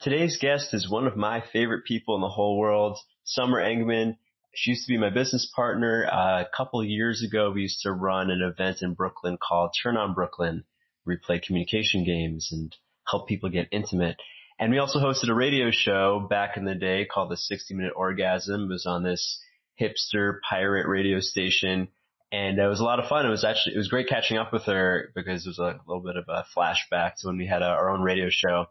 [0.00, 4.16] Today's guest is one of my favorite people in the whole world, Summer Engman.
[4.54, 6.06] She used to be my business partner.
[6.06, 9.96] Uh, a couple years ago, we used to run an event in Brooklyn called Turn
[9.96, 10.62] on Brooklyn.
[11.04, 12.72] We play communication games and
[13.10, 14.18] help people get intimate.
[14.60, 17.94] And we also hosted a radio show back in the day called the 60 Minute
[17.96, 18.66] Orgasm.
[18.66, 19.40] It was on this
[19.80, 21.88] hipster pirate radio station.
[22.30, 23.26] And it was a lot of fun.
[23.26, 26.04] It was actually, it was great catching up with her because it was a little
[26.04, 28.66] bit of a flashback to when we had a, our own radio show.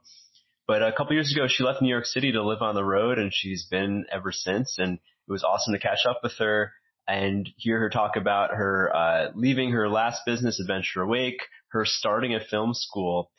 [0.67, 3.19] But a couple years ago, she left New York City to live on the road
[3.19, 4.75] and she's been ever since.
[4.77, 6.73] And it was awesome to catch up with her
[7.07, 11.39] and hear her talk about her, uh, leaving her last business adventure Awake,
[11.69, 13.31] her starting a film school.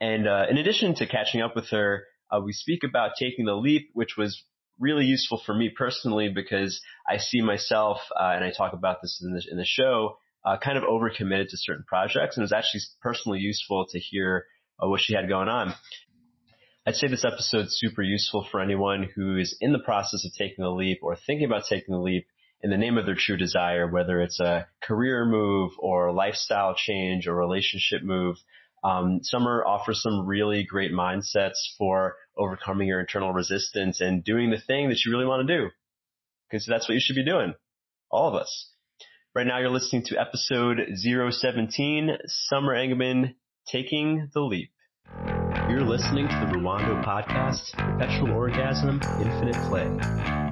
[0.00, 3.56] And, uh, in addition to catching up with her, uh, we speak about taking the
[3.56, 4.44] leap, which was
[4.78, 9.20] really useful for me personally because I see myself, uh, and I talk about this
[9.24, 12.52] in the, in the show, uh, kind of overcommitted to certain projects, and it was
[12.52, 14.46] actually personally useful to hear
[14.80, 15.74] uh, what she had going on.
[16.88, 20.62] I'd say this episode's super useful for anyone who is in the process of taking
[20.62, 22.28] the leap or thinking about taking the leap
[22.62, 27.26] in the name of their true desire, whether it's a career move or lifestyle change
[27.26, 28.36] or relationship move.
[28.84, 34.60] Um, Summer offers some really great mindsets for overcoming your internal resistance and doing the
[34.60, 35.70] thing that you really want to do.
[36.48, 37.54] Because that's what you should be doing.
[38.12, 38.70] All of us.
[39.34, 43.34] Right now you're listening to episode 017, Summer Engman,
[43.66, 44.70] Taking the Leap.
[45.14, 49.88] You're listening to the Rwando podcast, Perpetual Orgasm, Infinite Play.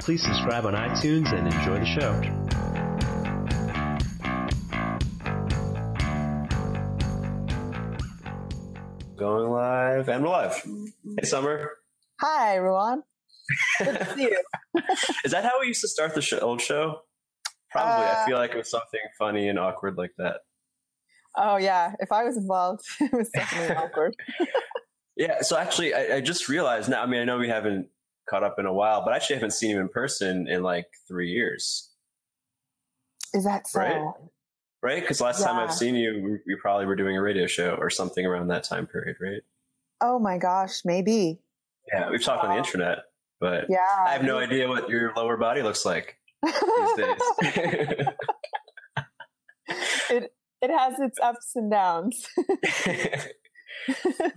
[0.00, 3.25] Please subscribe on iTunes and enjoy the show.
[9.16, 10.60] Going live and we're live.
[11.19, 11.70] Hey, Summer.
[12.20, 13.02] Hi, everyone.
[13.78, 14.42] Good to see you.
[15.25, 17.00] Is that how we used to start the show, old show?
[17.70, 18.06] Probably.
[18.06, 20.41] I Uh, feel like it was something funny and awkward like that.
[21.37, 24.17] Oh yeah, if I was involved, it was definitely awkward.
[25.17, 25.43] Yeah.
[25.43, 27.03] So actually, I, I just realized now.
[27.03, 27.89] I mean, I know we haven't
[28.29, 30.87] caught up in a while, but I actually haven't seen you in person in like
[31.07, 31.91] three years,
[33.35, 33.81] Is that so?
[33.81, 34.12] Right?
[34.83, 35.00] right?
[35.03, 37.91] Because last time I've seen you, we, we probably were doing a radio show or
[37.91, 39.43] something around that time period, right?
[40.00, 41.41] Oh my gosh, maybe.
[41.93, 42.99] Yeah, we've talked on the internet,
[43.41, 43.78] but Yeah.
[44.06, 46.53] I have no idea what your lower body looks like these
[46.97, 48.06] days.
[50.11, 50.33] it
[50.64, 52.26] it has its ups and downs.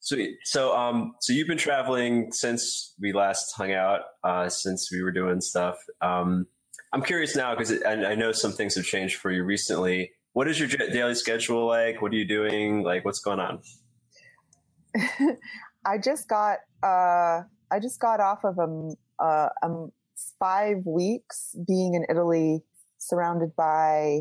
[0.00, 0.36] Sweet.
[0.44, 5.10] So, um, so you've been traveling since we last hung out, uh, since we were
[5.10, 5.76] doing stuff.
[6.00, 6.46] Um,
[6.92, 10.12] I'm curious now because I, I know some things have changed for you recently.
[10.32, 12.00] What is your daily schedule like?
[12.00, 12.84] What are you doing?
[12.84, 13.60] Like, what's going on?
[15.84, 19.90] I just got uh I just got off of a, uh um
[20.38, 22.62] five weeks being in Italy
[22.98, 24.20] surrounded by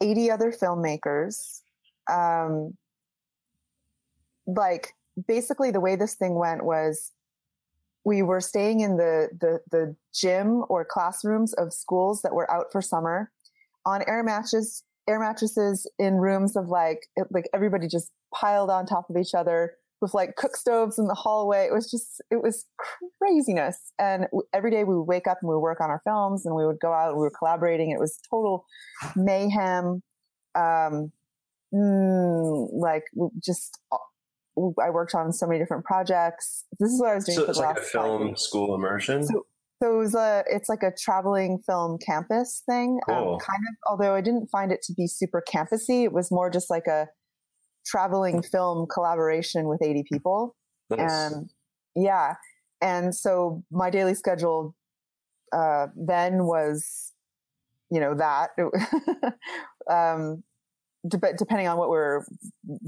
[0.00, 1.62] 80 other filmmakers.
[2.10, 2.76] Um
[4.46, 4.92] like
[5.26, 7.12] basically the way this thing went was
[8.04, 12.66] we were staying in the the the gym or classrooms of schools that were out
[12.70, 13.30] for summer
[13.84, 19.10] on air mattresses air mattresses in rooms of like like everybody just piled on top
[19.10, 21.66] of each other with like cook stoves in the hallway.
[21.66, 22.64] It was just, it was
[23.18, 23.92] craziness.
[23.98, 26.54] And every day we would wake up and we would work on our films and
[26.54, 27.90] we would go out and we were collaborating.
[27.90, 28.66] It was total
[29.14, 30.02] mayhem.
[30.54, 31.12] Um,
[31.74, 33.04] mm, like
[33.44, 33.96] just, uh,
[34.82, 36.64] I worked on so many different projects.
[36.80, 39.22] This is what I was doing So for it's like a film school immersion.
[39.24, 39.46] So-
[39.82, 42.98] So it was a, it's like a traveling film campus thing.
[43.06, 43.34] Cool.
[43.34, 46.02] Um, kind of, although I didn't find it to be super campusy.
[46.04, 47.08] It was more just like a
[47.86, 50.56] traveling film collaboration with 80 people.
[50.90, 51.00] Nice.
[51.00, 51.50] And
[51.94, 52.34] yeah.
[52.80, 54.74] And so my daily schedule,
[55.52, 57.12] uh, then was,
[57.90, 58.50] you know, that,
[59.90, 60.42] um,
[61.08, 62.24] dep- depending on what we're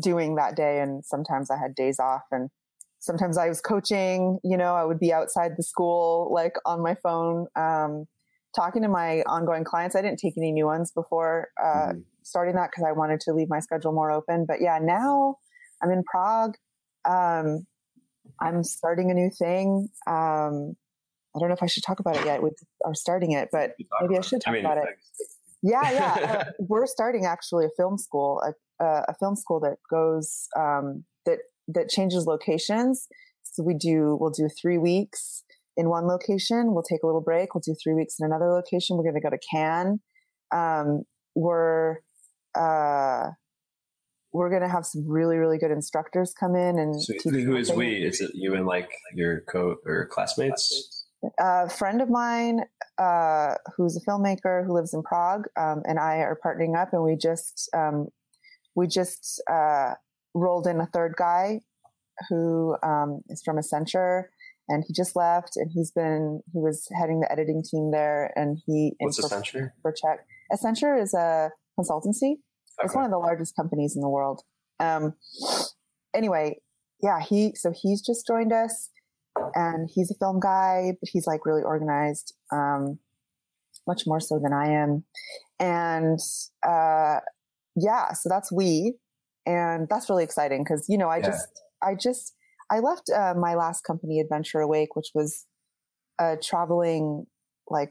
[0.02, 0.80] doing that day.
[0.80, 2.50] And sometimes I had days off and
[2.98, 6.96] sometimes I was coaching, you know, I would be outside the school, like on my
[7.02, 8.06] phone, um,
[8.54, 9.94] talking to my ongoing clients.
[9.94, 12.04] I didn't take any new ones before, uh, Mhm.
[12.28, 14.44] Starting that because I wanted to leave my schedule more open.
[14.46, 15.36] But yeah, now
[15.82, 16.54] I'm in Prague.
[17.08, 17.66] Um,
[18.40, 19.88] I'm starting a new thing.
[20.06, 20.76] Um,
[21.34, 22.42] I don't know if I should talk about it yet.
[22.42, 22.50] We
[22.84, 24.84] are starting it, but maybe I should talk mean, about it.
[25.62, 26.44] Yeah, yeah.
[26.48, 31.04] uh, we're starting actually a film school, a, a, a film school that goes um,
[31.26, 31.38] that
[31.68, 33.06] that changes locations.
[33.42, 35.44] So we do we'll do three weeks
[35.76, 36.74] in one location.
[36.74, 37.54] We'll take a little break.
[37.54, 38.96] We'll do three weeks in another location.
[38.96, 40.00] We're going to go to Cannes.
[40.52, 41.02] Um,
[41.34, 41.98] we're
[42.54, 43.30] uh,
[44.32, 47.72] we're going to have some really really good instructors come in and teach Who is
[47.72, 47.96] we?
[47.96, 50.98] Is it you and like your co or classmates?
[51.38, 52.60] a friend of mine
[52.98, 57.02] uh, who's a filmmaker who lives in Prague um, and I are partnering up, and
[57.02, 58.08] we just um,
[58.74, 59.94] we just uh,
[60.34, 61.60] rolled in a third guy
[62.28, 64.24] who um, is from Accenture,
[64.68, 68.58] and he just left, and he's been he was heading the editing team there, and
[68.66, 70.20] he what's Accenture for check.
[70.52, 72.32] Accenture is a consultancy.
[72.32, 72.84] Okay.
[72.84, 74.42] It's one of the largest companies in the world.
[74.80, 75.14] Um,
[76.14, 76.60] anyway,
[77.02, 78.90] yeah, he so he's just joined us,
[79.54, 82.98] and he's a film guy, but he's like really organized, um,
[83.86, 85.04] much more so than I am,
[85.58, 86.18] and
[86.66, 87.20] uh,
[87.76, 88.94] yeah, so that's we,
[89.46, 91.26] and that's really exciting because you know I yeah.
[91.26, 91.48] just
[91.82, 92.34] I just
[92.70, 95.46] I left uh, my last company, Adventure Awake, which was
[96.20, 97.26] a traveling
[97.68, 97.90] like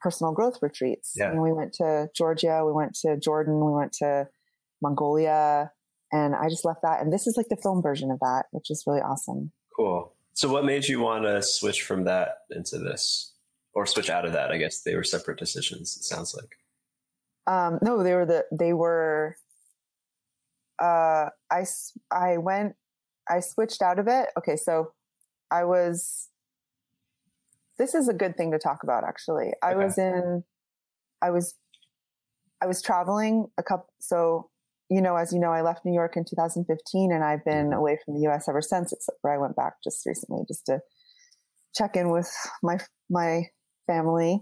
[0.00, 1.14] personal growth retreats.
[1.16, 1.30] Yeah.
[1.30, 4.28] And we went to Georgia, we went to Jordan, we went to
[4.82, 5.72] Mongolia,
[6.12, 7.00] and I just left that.
[7.00, 9.52] And this is like the film version of that, which is really awesome.
[9.76, 10.14] Cool.
[10.38, 13.34] So, what made you want to switch from that into this,
[13.74, 14.52] or switch out of that?
[14.52, 15.96] I guess they were separate decisions.
[15.96, 16.50] It sounds like.
[17.52, 19.36] Um, no, they were the they were.
[20.80, 21.64] Uh, I
[22.12, 22.74] I went,
[23.28, 24.28] I switched out of it.
[24.38, 24.92] Okay, so
[25.50, 26.28] I was.
[27.78, 29.04] This is a good thing to talk about.
[29.04, 29.84] Actually, I okay.
[29.84, 30.44] was in,
[31.22, 31.54] I was,
[32.60, 33.88] I was traveling a couple.
[34.00, 34.50] So
[34.90, 37.98] you know, as you know, I left New York in 2015 and I've been away
[38.04, 40.80] from the US ever since, except for I went back just recently just to
[41.74, 42.32] check in with
[42.62, 42.78] my,
[43.10, 43.42] my
[43.86, 44.40] family.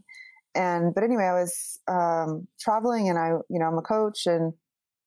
[0.55, 4.53] And, but anyway, I was, um, traveling and I, you know, I'm a coach and,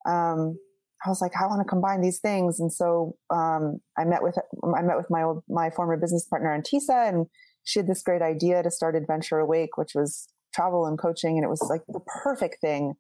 [0.07, 0.57] um,
[1.05, 2.59] I was like, I want to combine these things.
[2.59, 4.37] And so, um, I met with,
[4.75, 7.25] I met with my old, my former business partner, Antisa, and
[7.69, 11.37] she had this great idea to start Adventure Awake, which was travel and coaching.
[11.37, 12.95] And it was like the perfect thing.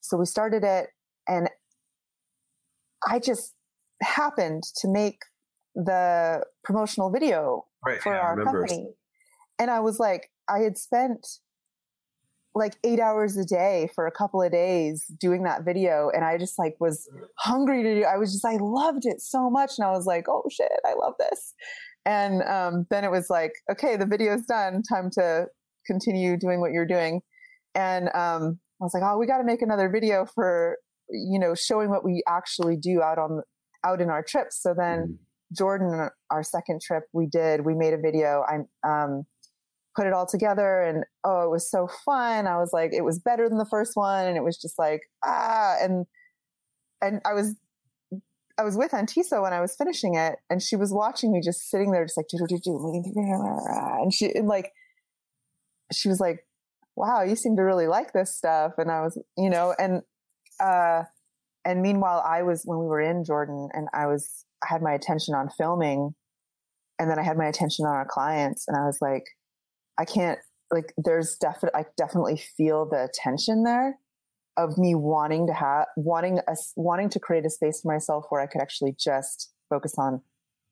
[0.00, 0.88] So we started it
[1.28, 1.50] and
[3.06, 3.52] I just
[4.02, 5.18] happened to make
[5.74, 8.88] the promotional video right, for yeah, our company.
[9.58, 11.26] And I was like, I had spent
[12.54, 16.10] like eight hours a day for a couple of days doing that video.
[16.14, 17.06] And I just like was
[17.36, 19.72] hungry to do, I was just, I loved it so much.
[19.76, 21.52] And I was like, oh shit, I love this.
[22.08, 24.82] And um, then it was like, okay, the video's done.
[24.82, 25.46] Time to
[25.86, 27.20] continue doing what you're doing.
[27.74, 30.78] And um, I was like, oh, we got to make another video for
[31.10, 33.42] you know, showing what we actually do out on,
[33.84, 34.60] out in our trips.
[34.62, 35.14] So then mm-hmm.
[35.56, 38.44] Jordan, our second trip we did, we made a video.
[38.46, 39.24] I, um,
[39.96, 42.46] put it all together and oh, it was so fun.
[42.46, 44.26] I was like, it was better than the first one.
[44.26, 46.06] And it was just like, ah, and,
[47.02, 47.54] and I was,
[48.58, 51.70] I was with Antisa when I was finishing it and she was watching me just
[51.70, 53.02] sitting there, just like, do, do, do,
[54.02, 54.72] and she, and like,
[55.92, 56.44] she was like,
[56.96, 58.72] wow, you seem to really like this stuff.
[58.78, 60.02] And I was, you know, and
[60.60, 61.04] uh,
[61.64, 64.92] and meanwhile, I was when we were in Jordan, and I was I had my
[64.92, 66.14] attention on filming,
[66.98, 69.24] and then I had my attention on our clients, and I was like,
[69.98, 70.38] I can't
[70.72, 70.92] like.
[70.96, 73.98] There's definitely I definitely feel the tension there
[74.58, 78.42] of me wanting to have wanting a, wanting to create a space for myself where
[78.42, 80.20] I could actually just focus on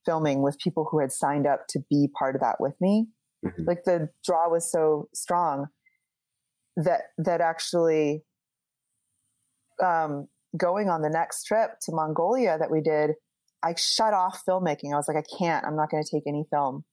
[0.04, 3.06] filming with people who had signed up to be part of that with me.
[3.44, 3.64] Mm-hmm.
[3.64, 5.68] Like the draw was so strong
[6.76, 8.24] that that actually
[9.82, 13.12] um, going on the next trip to Mongolia that we did,
[13.62, 14.92] I shut off filmmaking.
[14.92, 16.84] I was like, I can't, I'm not going to take any film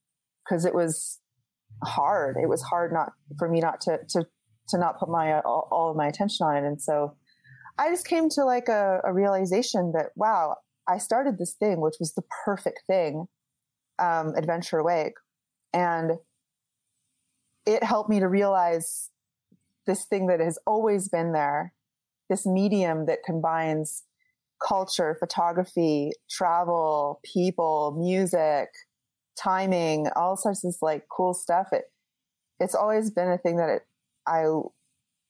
[0.44, 1.20] because it was
[1.84, 2.38] hard.
[2.42, 4.26] It was hard not for me not to, to,
[4.70, 6.66] to not put my, all, all of my attention on it.
[6.66, 7.16] And so
[7.78, 10.58] I just came to like a, a, realization that, wow,
[10.88, 13.28] I started this thing, which was the perfect thing,
[14.00, 15.14] um, Adventure Awake.
[15.74, 16.12] And
[17.66, 19.10] it helped me to realize
[19.88, 21.74] this thing that has always been there
[22.30, 24.04] this medium that combines
[24.66, 28.70] culture, photography, travel, people, music,
[29.38, 31.68] timing, all sorts of like cool stuff.
[31.72, 31.86] It
[32.60, 33.82] it's always been a thing that it,
[34.28, 34.46] I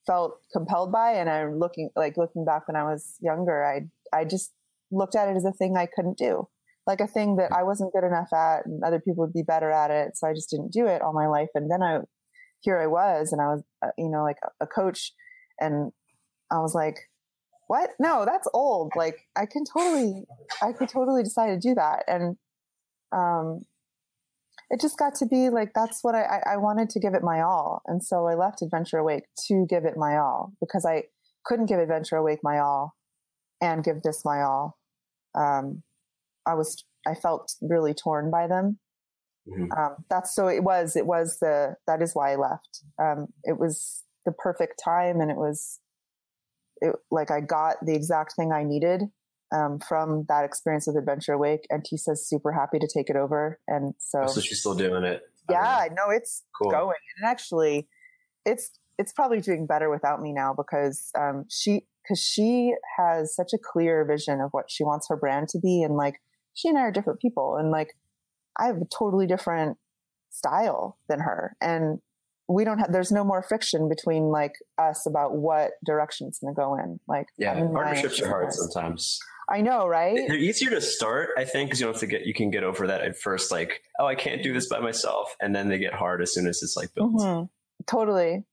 [0.06, 3.64] felt compelled by, and I'm looking like looking back when I was younger.
[3.64, 4.54] I I just
[4.92, 6.48] looked at it as a thing I couldn't do,
[6.86, 9.72] like a thing that I wasn't good enough at, and other people would be better
[9.72, 10.18] at it.
[10.18, 11.50] So I just didn't do it all my life.
[11.56, 12.00] And then I
[12.62, 15.14] here I was, and I was uh, you know like a coach
[15.60, 15.92] and
[16.52, 16.98] I was like,
[17.68, 17.92] what?
[18.00, 18.92] No, that's old.
[18.96, 20.26] Like I can totally,
[20.62, 22.04] I could totally decide to do that.
[22.08, 22.38] And,
[23.12, 23.64] um,
[24.74, 27.42] it just got to be like, that's what I, I wanted to give it my
[27.42, 27.84] all.
[27.86, 31.04] And so I left Adventure Awake to give it my all because I
[31.46, 32.96] couldn't give Adventure Awake my all
[33.62, 34.80] and give this my all.
[35.36, 35.84] Um,
[36.48, 38.80] I was, I felt really torn by them.
[39.48, 39.72] Mm-hmm.
[39.80, 42.80] Um, that's so it was, it was the, that is why I left.
[43.00, 45.82] Um, it was the perfect time and it was,
[46.82, 49.04] it, like I got the exact thing I needed
[49.54, 53.60] um, from that experience with Adventure Awake, Antisa's super happy to take it over.
[53.68, 55.22] And so, so she's still doing it.
[55.50, 56.72] Yeah, I know it's cool.
[56.72, 57.88] going, and actually,
[58.46, 63.52] it's it's probably doing better without me now because um, she because she has such
[63.54, 66.22] a clear vision of what she wants her brand to be, and like
[66.54, 67.58] she and I are different people.
[67.58, 67.96] And like,
[68.60, 69.78] I have a totally different
[70.30, 71.56] style than her.
[71.62, 72.00] And
[72.48, 76.54] we don't have, there's no more friction between like us about what direction it's going
[76.54, 77.00] to go in.
[77.08, 79.20] Like, yeah, partnerships are hard sometimes.
[79.54, 80.16] I know, right?
[80.16, 82.64] They're easier to start, I think, because you don't have to get, you can get
[82.64, 85.36] over that at first, like, oh, I can't do this by myself.
[85.40, 87.14] And then they get hard as soon as it's like built.
[87.14, 87.46] Mm-hmm.
[87.86, 88.44] Totally.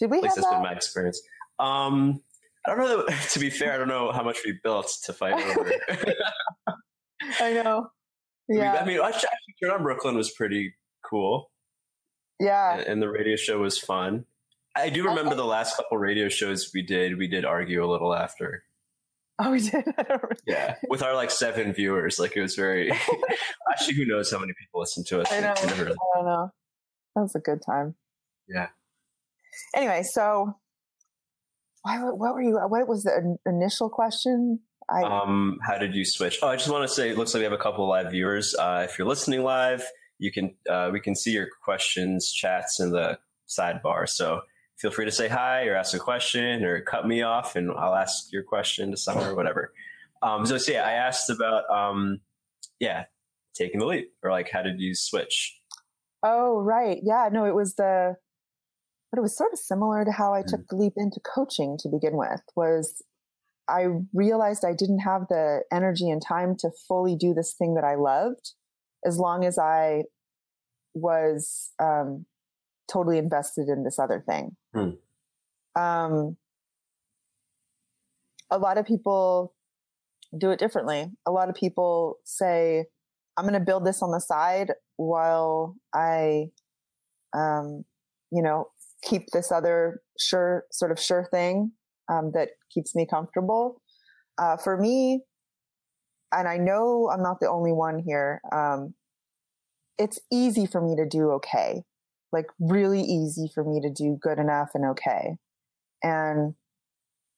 [0.00, 0.54] Did we At least that's that?
[0.54, 1.22] been my experience.
[1.60, 2.20] Um,
[2.66, 3.06] I don't know.
[3.06, 5.72] That, to be fair, I don't know how much we built to fight over.
[7.40, 7.90] I know.
[8.48, 8.78] Yeah.
[8.80, 9.28] I mean, actually,
[9.62, 10.74] Turn on Brooklyn was pretty
[11.08, 11.52] cool.
[12.40, 12.78] Yeah.
[12.78, 14.24] And, and, the radio show was fun.
[14.74, 17.16] I do remember the last couple radio shows we did.
[17.16, 18.64] We did argue a little after.
[19.38, 19.84] Oh, we did.
[20.46, 22.90] yeah, with our like seven viewers, like it was very.
[23.70, 25.32] actually, who knows how many people listen to us?
[25.32, 25.54] I know.
[25.56, 26.50] I don't know.
[27.14, 27.94] That was a good time.
[28.48, 28.68] Yeah.
[29.74, 30.54] Anyway, so
[31.82, 32.58] why, what were you?
[32.68, 34.60] What was the initial question?
[34.90, 36.38] I, um, how did you switch?
[36.42, 38.54] Oh, I just want to say, it looks like we have a couple live viewers.
[38.54, 39.84] Uh, if you're listening live,
[40.18, 44.08] you can uh, we can see your questions, chats in the sidebar.
[44.08, 44.42] So
[44.82, 47.94] feel free to say hi or ask a question or cut me off, and I'll
[47.94, 49.72] ask your question to someone or whatever.
[50.22, 52.20] Um, so, so yeah, I asked about um,
[52.80, 53.04] yeah,
[53.54, 55.56] taking the leap or like how did you switch?
[56.24, 56.98] Oh, right.
[57.02, 58.16] Yeah, no, it was the
[59.10, 60.46] but it was sort of similar to how I mm.
[60.46, 63.02] took the leap into coaching to begin with was
[63.68, 67.84] I realized I didn't have the energy and time to fully do this thing that
[67.84, 68.52] I loved
[69.04, 70.04] as long as I
[70.94, 72.26] was um,
[72.90, 74.56] totally invested in this other thing.
[74.74, 74.90] Hmm.
[75.80, 76.36] Um,
[78.50, 79.54] a lot of people
[80.36, 81.10] do it differently.
[81.26, 82.86] A lot of people say,
[83.36, 86.46] I'm going to build this on the side while I,
[87.34, 87.84] um,
[88.30, 88.68] you know,
[89.02, 91.72] keep this other sure, sort of sure thing
[92.10, 93.80] um, that keeps me comfortable.
[94.38, 95.20] Uh, for me,
[96.34, 98.94] and I know I'm not the only one here, um,
[99.98, 101.84] it's easy for me to do okay
[102.32, 105.36] like really easy for me to do good enough and okay.
[106.02, 106.54] And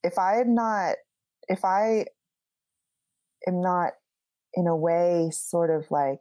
[0.02, 0.96] if I am not,
[1.48, 2.06] if I
[3.46, 3.92] am not
[4.54, 6.20] in a way sort of like,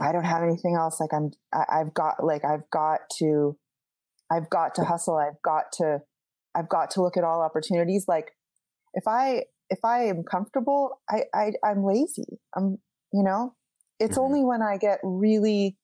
[0.00, 3.56] I don't have anything else, like I'm, I, I've got, like, I've got to,
[4.30, 5.16] I've got to hustle.
[5.16, 6.00] I've got to,
[6.54, 8.04] I've got to look at all opportunities.
[8.06, 8.32] Like
[8.94, 12.38] if I, if I am comfortable, I, I, I'm lazy.
[12.54, 12.78] I'm,
[13.12, 13.54] you know,
[13.98, 14.20] it's mm-hmm.
[14.20, 15.76] only when I get really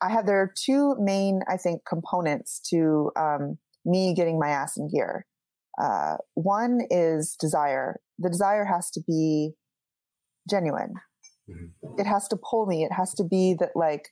[0.00, 4.76] I have there are two main, I think, components to um, me getting my ass
[4.76, 5.26] in gear.
[5.80, 8.00] Uh, one is desire.
[8.18, 9.52] The desire has to be
[10.48, 10.94] genuine.
[11.48, 12.00] Mm-hmm.
[12.00, 12.84] It has to pull me.
[12.84, 14.08] It has to be that like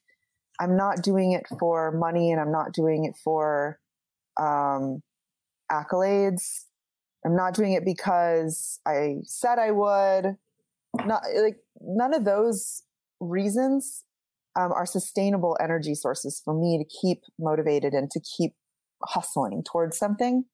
[0.61, 3.79] I'm not doing it for money and I'm not doing it for
[4.41, 5.03] um,
[5.71, 6.65] accolades.
[7.25, 10.37] I'm not doing it because I said I would.
[11.05, 12.83] Not like none of those
[13.21, 14.05] reasons
[14.59, 18.55] um, are sustainable energy sources for me to keep motivated and to keep
[19.05, 20.45] hustling towards something.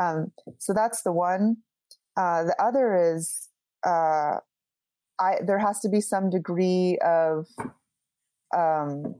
[0.00, 1.58] Um, so that's the one.
[2.16, 3.48] Uh, the other is
[3.86, 4.36] uh,
[5.18, 7.46] I there has to be some degree of
[8.56, 9.14] um,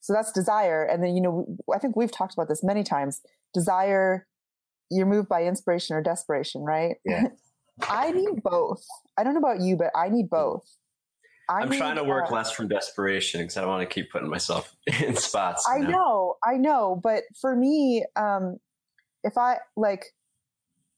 [0.00, 3.20] so that's desire, and then you know I think we've talked about this many times.
[3.54, 4.26] Desire,
[4.90, 6.96] you're moved by inspiration or desperation, right?
[7.04, 7.28] Yeah.
[7.88, 8.84] I need both.
[9.16, 10.64] I don't know about you, but I need both.
[11.50, 14.12] I am trying to work uh, less from desperation because I don't want to keep
[14.12, 15.68] putting myself in spots.
[15.68, 15.90] I know?
[15.90, 18.58] know, I know, but for me, um,
[19.24, 20.04] if I like,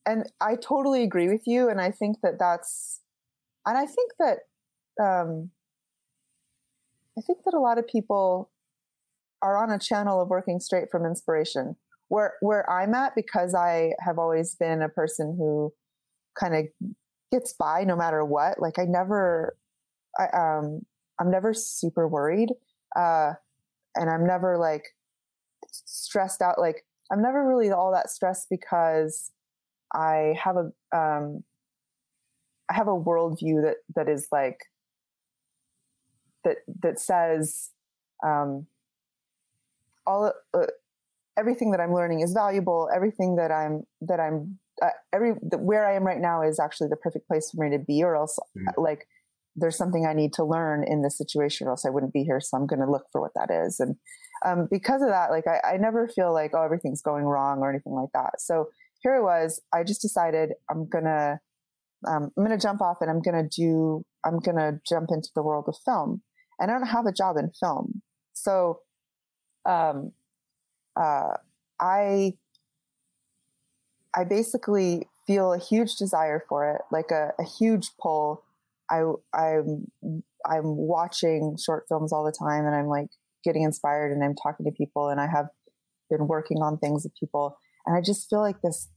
[0.04, 3.00] and I totally agree with you, and I think that that's,
[3.64, 4.38] and I think that,
[5.02, 5.50] um,
[7.16, 8.50] I think that a lot of people
[9.40, 11.76] are on a channel of working straight from inspiration.
[12.08, 15.72] Where where I'm at, because I have always been a person who
[16.38, 16.66] kind of
[17.30, 18.60] gets by no matter what.
[18.60, 19.56] Like I never
[20.18, 20.82] I, um,
[21.20, 22.50] I'm never super worried.
[22.96, 23.32] Uh,
[23.94, 24.84] and I'm never like
[25.70, 26.58] stressed out.
[26.58, 29.30] Like I'm never really all that stressed because
[29.94, 31.44] I have a, um,
[32.70, 34.58] I have a worldview that, that is like,
[36.44, 37.70] that, that says,
[38.24, 38.66] um,
[40.06, 40.66] all, uh,
[41.36, 42.88] everything that I'm learning is valuable.
[42.94, 46.88] Everything that I'm, that I'm, uh, every, the, where I am right now is actually
[46.88, 48.80] the perfect place for me to be or else mm-hmm.
[48.80, 49.06] like,
[49.56, 52.40] there's something I need to learn in this situation, or else I wouldn't be here.
[52.40, 53.80] So I'm going to look for what that is.
[53.80, 53.96] And
[54.44, 57.70] um, because of that, like I, I never feel like oh everything's going wrong or
[57.70, 58.40] anything like that.
[58.40, 58.68] So
[59.02, 59.60] here it was.
[59.72, 61.40] I just decided I'm gonna
[62.06, 65.66] um, I'm gonna jump off and I'm gonna do I'm gonna jump into the world
[65.68, 66.22] of film.
[66.58, 68.80] And I don't have a job in film, so
[69.64, 70.12] um,
[70.96, 71.34] uh,
[71.80, 72.34] I
[74.14, 78.44] I basically feel a huge desire for it, like a, a huge pull
[78.92, 79.02] I
[79.34, 79.86] I'm
[80.44, 83.08] I'm watching short films all the time, and I'm like
[83.44, 85.46] getting inspired, and I'm talking to people, and I have
[86.10, 87.56] been working on things with people,
[87.86, 88.88] and I just feel like this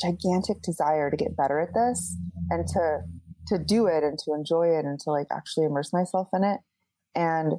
[0.00, 2.16] gigantic desire to get better at this
[2.50, 3.00] and to
[3.48, 6.60] to do it and to enjoy it and to like actually immerse myself in it.
[7.14, 7.54] And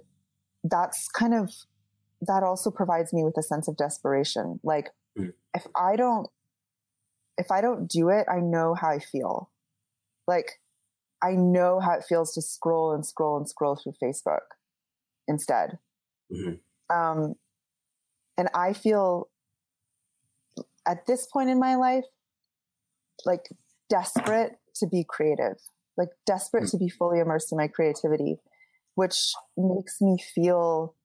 [0.63, 1.51] that's kind of
[2.22, 4.60] that also provides me with a sense of desperation.
[4.63, 5.34] Like mm.
[5.55, 6.27] if i don't
[7.38, 9.50] if i don't do it i know how i feel.
[10.27, 10.60] Like
[11.24, 14.40] i know how it feels to scroll and scroll and scroll through facebook
[15.28, 15.78] instead
[16.32, 16.96] mm-hmm.
[16.96, 17.36] um
[18.38, 19.30] and i feel
[20.88, 22.06] at this point in my life
[23.26, 23.50] like
[23.90, 25.58] desperate to be creative,
[25.98, 26.72] like desperate mm.
[26.72, 28.38] to be fully immersed in my creativity,
[28.96, 30.96] which makes me feel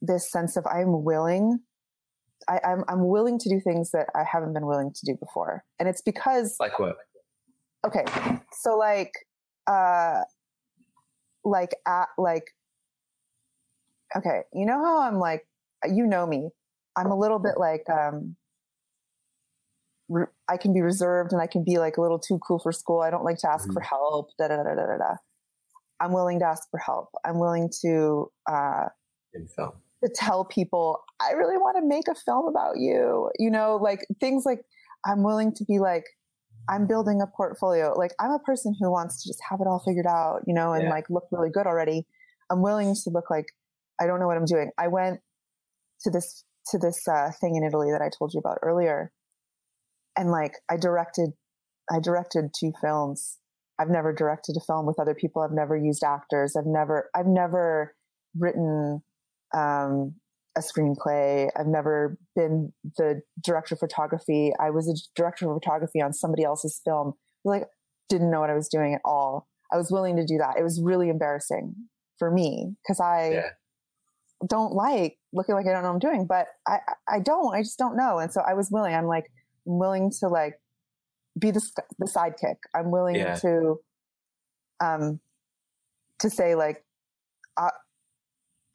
[0.00, 1.60] this sense of I'm willing.
[2.48, 5.64] I, I'm I'm willing to do things that I haven't been willing to do before,
[5.78, 6.96] and it's because like what?
[7.86, 8.04] Okay,
[8.52, 9.12] so like,
[9.66, 10.22] uh,
[11.44, 12.54] like at like,
[14.16, 15.46] okay, you know how I'm like,
[15.84, 16.50] you know me,
[16.96, 18.36] I'm a little bit like um
[20.08, 22.72] re- I can be reserved and I can be like a little too cool for
[22.72, 23.00] school.
[23.00, 23.74] I don't like to ask mm-hmm.
[23.74, 24.30] for help.
[24.38, 25.14] Da, da, da, da, da, da.
[26.00, 27.08] I'm willing to ask for help.
[27.24, 28.86] I'm willing to uh,
[30.02, 33.30] to tell people I really want to make a film about you.
[33.38, 34.62] You know, like things like
[35.04, 36.04] I'm willing to be like
[36.68, 37.94] I'm building a portfolio.
[37.96, 40.72] Like I'm a person who wants to just have it all figured out, you know,
[40.72, 40.90] and yeah.
[40.90, 42.06] like look really good already.
[42.50, 43.46] I'm willing to look like
[44.00, 44.70] I don't know what I'm doing.
[44.78, 45.20] I went
[46.02, 49.12] to this to this uh, thing in Italy that I told you about earlier,
[50.16, 51.30] and like I directed,
[51.90, 53.38] I directed two films.
[53.78, 55.42] I've never directed a film with other people.
[55.42, 56.56] I've never used actors.
[56.58, 57.94] I've never, I've never
[58.36, 59.02] written
[59.54, 60.16] um,
[60.58, 61.48] a screenplay.
[61.56, 64.52] I've never been the director of photography.
[64.60, 67.14] I was a director of photography on somebody else's film.
[67.44, 67.64] Like,
[68.08, 69.48] didn't know what I was doing at all.
[69.72, 70.56] I was willing to do that.
[70.58, 71.74] It was really embarrassing
[72.18, 73.48] for me because I yeah.
[74.48, 77.62] don't like looking like I don't know what I'm doing, but I, I don't, I
[77.62, 78.18] just don't know.
[78.18, 78.94] And so I was willing.
[78.94, 79.26] I'm like,
[79.66, 80.54] I'm willing to like
[81.38, 81.62] be the
[81.98, 82.56] the sidekick.
[82.74, 83.34] I'm willing yeah.
[83.36, 83.76] to
[84.80, 85.20] um
[86.20, 86.84] to say like
[87.56, 87.70] uh,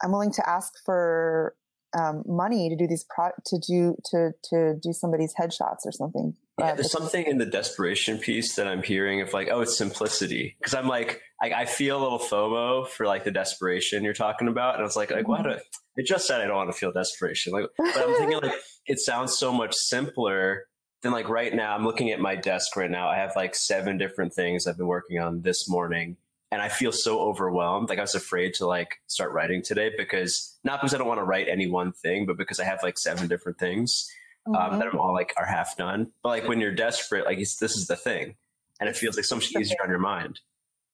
[0.01, 1.55] I'm willing to ask for
[1.97, 6.35] um, money to do these pro to do to to do somebody's headshots or something.
[6.59, 9.77] Yeah, uh, there's something in the desperation piece that I'm hearing of like, oh, it's
[9.77, 10.55] simplicity.
[10.59, 14.47] Because I'm like, I, I, feel a little FOMO for like the desperation you're talking
[14.47, 15.49] about, and I was like, like, mm-hmm.
[15.49, 15.63] what?
[15.95, 17.53] It just said I don't want to feel desperation.
[17.53, 18.53] Like, but I'm thinking like
[18.85, 20.67] it sounds so much simpler
[21.01, 23.97] than like right now i'm looking at my desk right now i have like seven
[23.97, 26.17] different things i've been working on this morning
[26.53, 30.57] and i feel so overwhelmed like i was afraid to like start writing today because
[30.63, 32.97] not because i don't want to write any one thing but because i have like
[32.97, 34.09] seven different things
[34.47, 34.79] um, mm-hmm.
[34.79, 37.87] that i'm all like are half done but like when you're desperate like this is
[37.87, 38.35] the thing
[38.79, 40.39] and it feels like so much easier on your mind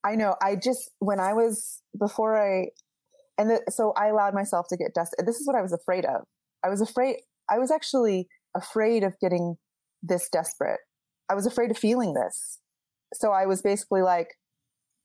[0.03, 2.67] i know i just when i was before i
[3.37, 6.05] and the, so i allowed myself to get desperate this is what i was afraid
[6.05, 6.21] of
[6.63, 7.17] i was afraid
[7.49, 9.57] i was actually afraid of getting
[10.01, 10.79] this desperate.
[11.29, 12.59] I was afraid of feeling this.
[13.13, 14.35] So I was basically like,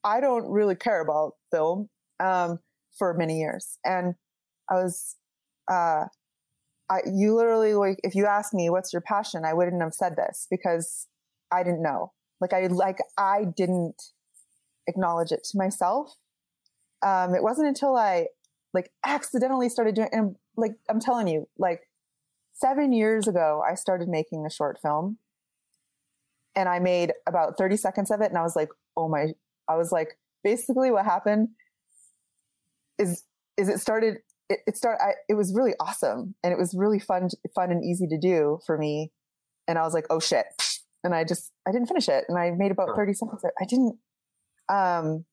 [0.05, 1.89] I don't really care about film
[2.21, 2.59] um,
[2.99, 3.79] for many years.
[3.85, 4.15] And
[4.71, 5.17] I was,
[5.71, 6.05] uh,
[6.91, 9.45] I, you literally, like, if you asked me, what's your passion?
[9.45, 11.09] I wouldn't have said this because
[11.51, 12.13] I didn't know.
[12.41, 14.03] Like, I, like, I didn't
[14.87, 16.15] acknowledge it to myself.
[17.03, 18.27] Um, it wasn't until I,
[18.75, 21.81] like, accidentally started doing, and like, I'm telling you, like,
[22.53, 25.19] seven years ago, I started making a short film
[26.57, 28.29] and I made about 30 seconds of it.
[28.31, 29.35] And I was like, oh my,
[29.69, 31.49] I was like, basically what happened
[32.99, 33.25] is,
[33.57, 36.99] is it started, it, it started, I, it was really awesome and it was really
[36.99, 39.11] fun, fun and easy to do for me.
[39.67, 40.47] And I was like, oh shit.
[41.03, 42.25] And I just, I didn't finish it.
[42.29, 43.43] And I made about 30 seconds.
[43.45, 43.99] I didn't,
[44.69, 45.25] um,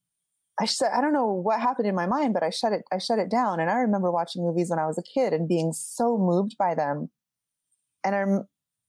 [0.59, 2.97] I said, I don't know what happened in my mind, but I shut it, I
[2.97, 3.59] shut it down.
[3.59, 6.75] And I remember watching movies when I was a kid and being so moved by
[6.75, 7.09] them.
[8.03, 8.47] And I'm,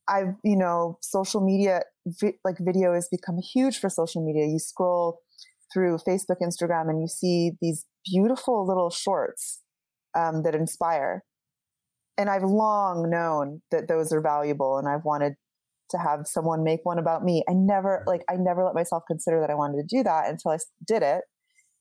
[0.08, 4.46] I've, you know, social media, vi- like video has become huge for social media.
[4.46, 5.20] You scroll
[5.72, 9.60] through Facebook, Instagram, and you see these beautiful little shorts
[10.16, 11.24] um, that inspire.
[12.18, 15.34] And I've long known that those are valuable and I've wanted
[15.90, 17.42] to have someone make one about me.
[17.48, 20.52] I never, like, I never let myself consider that I wanted to do that until
[20.52, 21.22] I did it.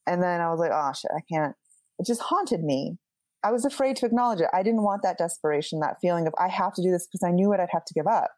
[0.08, 1.56] And then I was like, oh shit, I can't.
[2.00, 2.98] It just haunted me.
[3.44, 4.48] I was afraid to acknowledge it.
[4.54, 7.32] I didn't want that desperation, that feeling of I have to do this because I
[7.32, 8.32] knew what I'd have to give up.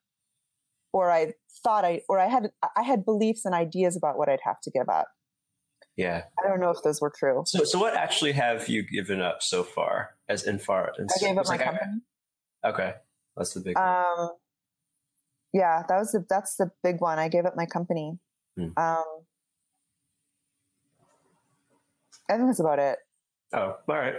[0.94, 4.40] Or I thought I, or I had, I had beliefs and ideas about what I'd
[4.44, 5.08] have to give up.
[5.96, 6.24] Yeah.
[6.44, 7.44] I don't know if those were true.
[7.46, 10.92] So, so what actually have you given up so far as in far?
[10.98, 12.02] I gave up my like company.
[12.64, 12.94] I, okay.
[13.38, 13.88] That's the big one.
[13.88, 14.30] Um,
[15.54, 17.20] yeah, that was the, that's the big one.
[17.20, 18.18] I gave up my company.
[18.58, 18.70] Hmm.
[18.76, 19.04] Um,
[22.30, 22.98] I think that's about it.
[23.54, 24.16] Oh, all right.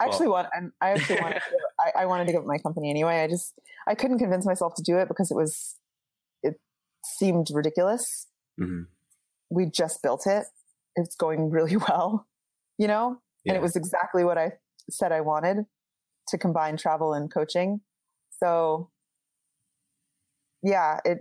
[0.00, 0.48] I actually want,
[0.80, 3.22] I actually wanted, to, I, I wanted to give up my company anyway.
[3.22, 3.58] I just,
[3.88, 5.76] I couldn't convince myself to do it because it was,
[6.42, 6.60] it
[7.02, 8.26] seemed ridiculous.
[8.60, 8.82] Mm-hmm.
[9.50, 10.44] We just built it.
[10.96, 12.26] It's going really well,
[12.78, 13.52] you know, Yeah.
[13.52, 14.52] and it was exactly what I
[14.90, 15.64] said I wanted
[16.28, 17.80] to combine travel and coaching.
[18.42, 18.90] So
[20.62, 21.18] yeah, it,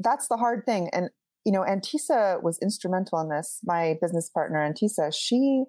[0.00, 0.90] that's the hard thing.
[0.92, 1.10] And,
[1.44, 3.60] you know, Antisa was instrumental in this.
[3.64, 5.64] My business partner, Antisa, she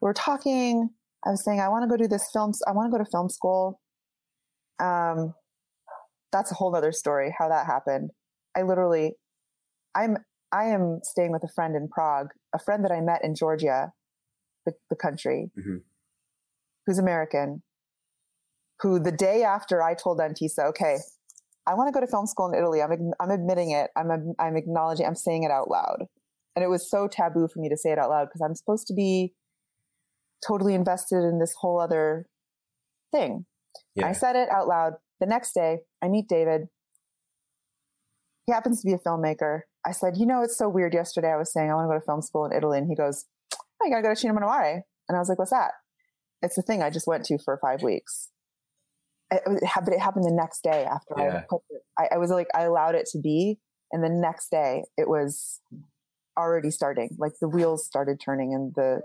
[0.00, 0.90] we are talking,
[1.26, 2.52] I was saying, I want to go do this film.
[2.66, 3.80] I want to go to film school.
[4.80, 5.34] Um,
[6.30, 8.10] that's a whole other story, how that happened.
[8.56, 9.14] I literally,
[9.96, 10.18] I'm,
[10.52, 13.92] I am staying with a friend in Prague, a friend that I met in Georgia,
[14.66, 15.82] the, the country, Mhm.
[16.86, 17.62] who's American,
[18.80, 20.98] who the day after I told Antisa, okay,
[21.66, 22.80] I want to go to film school in Italy.
[22.80, 23.90] I'm, I'm admitting it.
[23.96, 26.06] I'm, I'm acknowledging, I'm saying it out loud.
[26.56, 28.86] And it was so taboo for me to say it out loud because I'm supposed
[28.88, 29.34] to be
[30.46, 32.26] totally invested in this whole other
[33.12, 33.44] thing.
[33.94, 34.06] Yeah.
[34.06, 34.94] I said it out loud.
[35.20, 36.68] The next day, I meet David.
[38.46, 39.62] He happens to be a filmmaker.
[39.88, 40.92] I said, You know, it's so weird.
[40.92, 42.78] Yesterday, I was saying I want to go to film school in Italy.
[42.78, 43.24] And he goes,
[43.54, 44.82] Oh, you got to go to Cinema Noire.
[45.08, 45.72] And I was like, What's that?
[46.42, 48.28] It's the thing I just went to for five weeks.
[49.30, 51.38] It, it happened, it happened the next day after Yeah.
[51.38, 51.82] I put it.
[51.98, 53.58] I, I was like, I allowed it to be.
[53.90, 55.60] And the next day, it was
[56.38, 57.16] already starting.
[57.18, 59.00] Like the wheels started turning and the,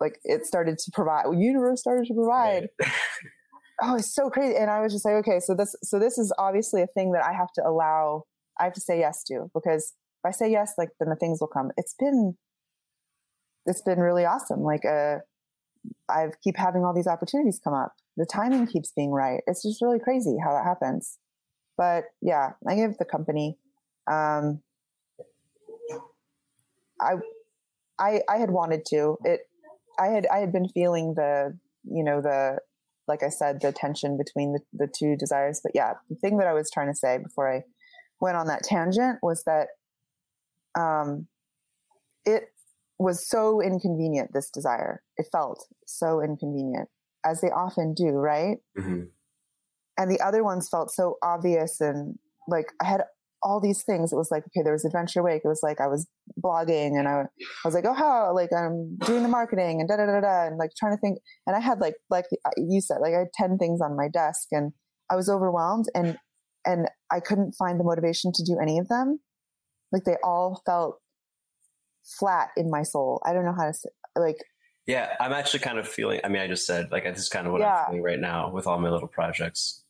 [0.00, 2.92] like it started to provide, universe started to provide Right.
[3.82, 6.32] oh it's so crazy and i was just like okay so this so this is
[6.38, 8.22] obviously a thing that i have to allow
[8.60, 9.94] i have to say yes to because
[10.24, 11.70] if i say yes like then the things will come.
[11.76, 12.36] It's been
[13.66, 14.60] it's been really awesome.
[14.60, 15.18] Like uh
[16.08, 17.92] i keep having all these opportunities come up.
[18.16, 19.40] The timing keeps being right.
[19.46, 21.18] It's just really crazy how that happens.
[21.76, 23.58] But yeah i give the company
[24.10, 24.60] um
[27.00, 27.14] i
[27.98, 29.16] i i had wanted to.
[29.24, 29.40] It
[29.98, 32.58] i had i had been feeling the you know the
[33.06, 35.60] like I said, the tension between the, the two desires.
[35.62, 37.64] But yeah, the thing that I was trying to say before I
[38.18, 39.68] went on that tangent was that
[40.78, 41.28] um,
[42.24, 42.44] it
[42.98, 45.02] was so inconvenient, this desire.
[45.16, 46.88] It felt so inconvenient,
[47.24, 48.58] as they often do, right?
[48.78, 49.10] Mhm.
[49.96, 53.02] And the other ones felt so obvious and like I had
[53.42, 54.12] all these things.
[54.12, 55.42] It was like, okay, there was Adventure Awake.
[55.44, 56.08] It was like I was
[56.42, 59.96] blogging and I, I was like, oh, how, like I'm doing the marketing and da
[59.96, 61.18] da da da, and like trying to think.
[61.46, 62.24] And I had like, like
[62.56, 64.72] you said, like I had 10 things on my desk and
[65.10, 66.18] I was overwhelmed and,
[66.66, 69.20] and I couldn't find the motivation to do any of them.
[69.94, 70.98] Like they all felt
[72.18, 73.22] flat in my soul.
[73.24, 74.36] I don't know how to say, like,
[74.86, 76.20] Yeah, I'm actually kind of feeling.
[76.24, 77.84] I mean, I just said like this is kind of what Yeah.
[77.84, 79.82] I'm feeling right now with all my little projects.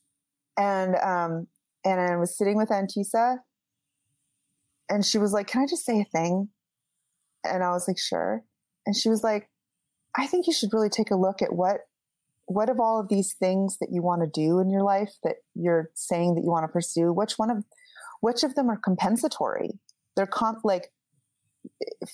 [0.56, 1.48] and um
[1.84, 3.38] and I was sitting with Antisa
[4.88, 6.48] and she was like, Can I just say a thing?
[7.42, 8.44] And I was like, Sure.
[8.86, 9.48] And she was like,
[10.16, 11.80] I think you should really take a look at what
[12.46, 15.36] what of all of these things that you want to do in your life that
[15.54, 17.64] you're saying that you want to pursue, which one of
[18.20, 19.70] which of them are compensatory?
[20.16, 20.28] They're
[20.62, 20.90] like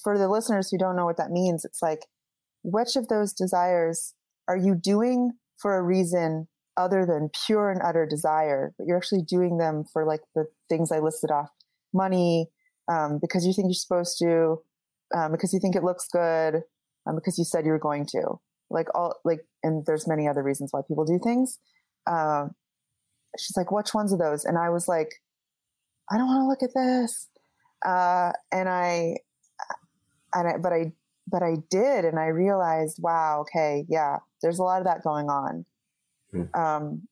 [0.03, 2.07] for the listeners who don't know what that means, it's like
[2.63, 4.15] which of those desires
[4.49, 9.23] are you doing for a reason other than pure and utter desire, but you're actually
[9.23, 11.51] doing them for like the things I listed off
[11.93, 12.49] money,
[12.89, 14.63] um, because you think you're supposed to,
[15.15, 16.63] um, because you think it looks good,
[17.07, 18.41] um, because you said you were going to.
[18.71, 21.59] Like all, like, and there's many other reasons why people do things.
[22.07, 22.53] Um,
[23.37, 24.45] she's like, which ones of those?
[24.45, 25.17] And I was like,
[26.11, 27.29] I don't want to look at this.
[27.85, 29.17] Uh, and I,
[30.35, 30.93] and I, but I,
[31.27, 32.05] but I did.
[32.05, 35.65] And I realized, wow, okay, yeah, there's a lot of that going on.
[36.55, 37.09] Um,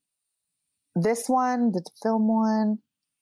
[0.94, 2.78] this one, the film one,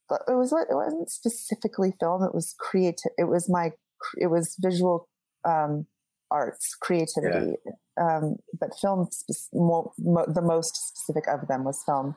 [0.09, 2.23] but it was it wasn't specifically film.
[2.23, 3.13] It was creative.
[3.19, 3.73] It was my
[4.19, 5.09] it was visual
[5.45, 5.87] um,
[6.31, 7.57] arts creativity.
[8.01, 12.15] Um, but film, spe- mo- mo- the most specific of them was film.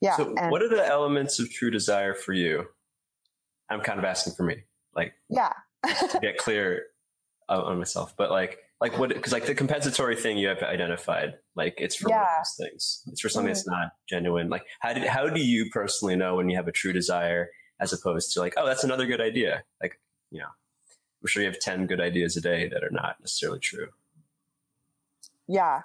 [0.00, 0.16] Yeah.
[0.16, 2.66] So, and what are the elements of true desire for you?
[3.70, 5.52] I'm kind of asking for me, like yeah.
[5.86, 6.84] to get clear
[7.48, 8.14] on myself.
[8.16, 9.10] But like, like what?
[9.10, 12.36] Because like the compensatory thing you have identified, like it's for one of Yeah.
[12.38, 13.02] those things.
[13.08, 13.80] It's for something that's mm-hmm.
[13.80, 14.48] not genuine.
[14.48, 17.92] Like, how did how do you personally know when you have a true desire, as
[17.92, 19.62] opposed to like, oh, that's another good idea?
[19.82, 23.16] Like, you know, I'm sure you have ten good ideas a day that are not
[23.20, 23.88] necessarily true.
[25.46, 25.82] yeah.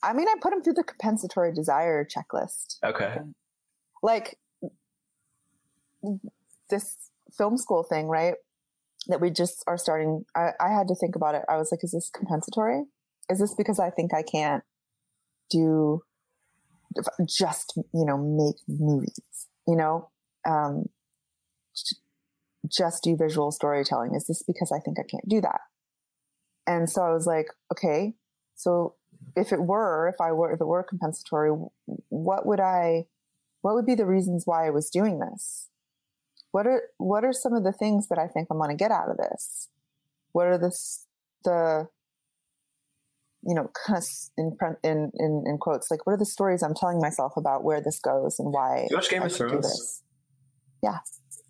[0.00, 2.76] I mean, I put them through the compensatory desire checklist.
[2.84, 3.18] Okay.
[4.00, 4.38] like
[6.70, 8.34] this film school thing, right?
[9.08, 10.24] That we just are starting.
[10.34, 11.42] I, I had to think about it.
[11.48, 12.84] I was like, is this compensatory?
[13.30, 14.64] Is this because I think I can't
[15.50, 16.02] do
[17.28, 20.10] just, you know, make movies, you know,
[20.48, 20.86] um,
[22.66, 24.14] just do visual storytelling?
[24.14, 25.60] Is this because I think I can't do that?
[26.68, 28.14] and so I was like, okay,
[28.54, 28.94] so
[29.34, 31.50] if it were, if I were, if it were compensatory,
[32.10, 33.06] what would I,
[33.62, 35.67] what would be the reasons why I was doing this?
[36.58, 38.90] What are, what are some of the things that I think I'm going to get
[38.90, 39.68] out of this?
[40.32, 40.76] What are the,
[41.44, 41.86] the,
[43.44, 43.70] you know,
[44.36, 47.80] in, in, in, in quotes, like, what are the stories I'm telling myself about where
[47.80, 48.86] this goes and why?
[48.88, 50.02] Do you watch Game I of Thrones?
[50.82, 50.98] Yeah.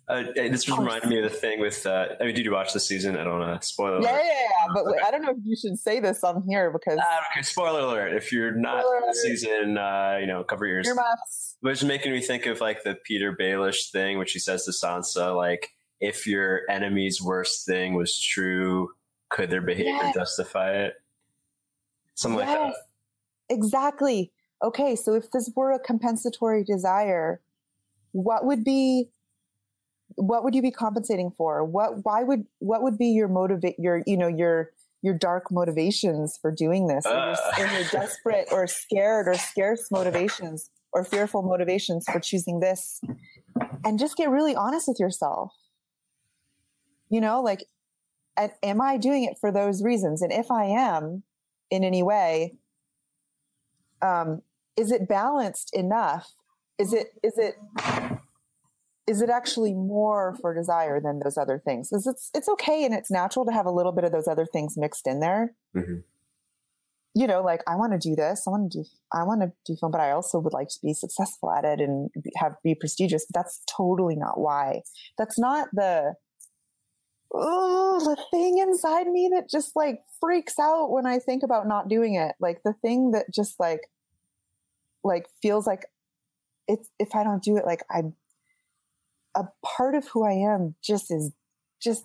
[0.09, 1.85] Uh, this just reminded me of the thing with.
[1.85, 3.15] Uh, I mean, did you watch the season?
[3.15, 4.03] I don't want to spoil it.
[4.03, 4.73] Yeah, yeah, yeah.
[4.73, 4.97] But okay.
[5.05, 6.97] I don't know if you should say this on here because.
[6.97, 8.15] Uh, okay, spoiler alert.
[8.15, 10.81] If you're not in the season, uh, you know, cover your.
[10.83, 11.57] Earmuffs.
[11.61, 14.71] But it's making me think of like the Petyr Baelish thing, which he says to
[14.71, 15.69] Sansa, like,
[15.99, 18.89] if your enemy's worst thing was true,
[19.29, 20.15] could their behavior yes.
[20.15, 20.93] justify it?
[22.15, 22.57] Something yes.
[22.57, 23.55] like that.
[23.55, 24.31] Exactly.
[24.63, 27.41] Okay, so if this were a compensatory desire,
[28.11, 29.09] what would be
[30.15, 31.63] what would you be compensating for?
[31.63, 36.37] What why would what would be your motivate your you know your your dark motivations
[36.41, 37.35] for doing this, uh.
[37.57, 42.59] or, your, or your desperate or scared or scarce motivations or fearful motivations for choosing
[42.59, 42.99] this,
[43.85, 45.53] and just get really honest with yourself.
[47.09, 47.65] You know, like,
[48.63, 50.21] am I doing it for those reasons?
[50.21, 51.23] And if I am,
[51.71, 52.55] in any way,
[54.01, 54.41] um,
[54.75, 56.31] is it balanced enough?
[56.77, 57.55] Is it is it
[59.09, 61.91] is it actually more for desire than those other things?
[61.91, 64.45] Is it's it's okay and it's natural to have a little bit of those other
[64.45, 65.55] things mixed in there.
[65.75, 66.01] Mm-hmm.
[67.15, 69.51] You know, like I want to do this, I want to do, I want to
[69.65, 72.75] do film, but I also would like to be successful at it and have be
[72.75, 73.25] prestigious.
[73.27, 74.81] But that's totally not why.
[75.17, 76.13] That's not the
[77.33, 81.89] oh the thing inside me that just like freaks out when I think about not
[81.89, 82.35] doing it.
[82.39, 83.81] Like the thing that just like
[85.03, 85.85] like feels like
[86.67, 88.13] it's if I don't do it, like I'm
[89.35, 91.31] a part of who I am just is
[91.81, 92.03] just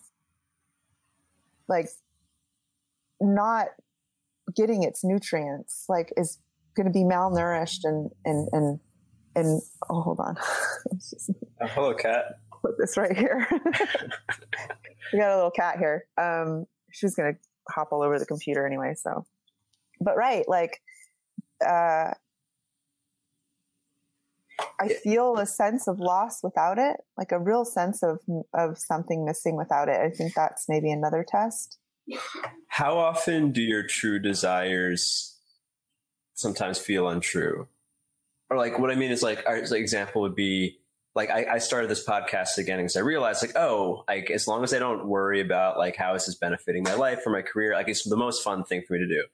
[1.68, 1.88] like
[3.20, 3.68] not
[4.54, 6.38] getting its nutrients, like is
[6.76, 8.80] going to be malnourished and, and, and,
[9.34, 10.36] and, oh, hold on.
[10.92, 12.38] oh, hello, cat.
[12.62, 13.46] Put this right here.
[15.12, 16.06] we got a little cat here.
[16.18, 18.94] Um, she's going to hop all over the computer anyway.
[18.96, 19.24] So,
[20.00, 20.80] but right, like,
[21.66, 22.12] uh,
[24.80, 28.20] I feel a sense of loss without it, like a real sense of
[28.52, 30.00] of something missing without it.
[30.00, 31.78] I think that's maybe another test.
[32.68, 35.38] How often do your true desires
[36.34, 37.68] sometimes feel untrue?
[38.50, 40.78] Or like what I mean is like our example would be
[41.14, 44.64] like I, I started this podcast again because I realized like oh like as long
[44.64, 47.74] as I don't worry about like how this is benefiting my life or my career
[47.74, 49.24] like it's the most fun thing for me to do.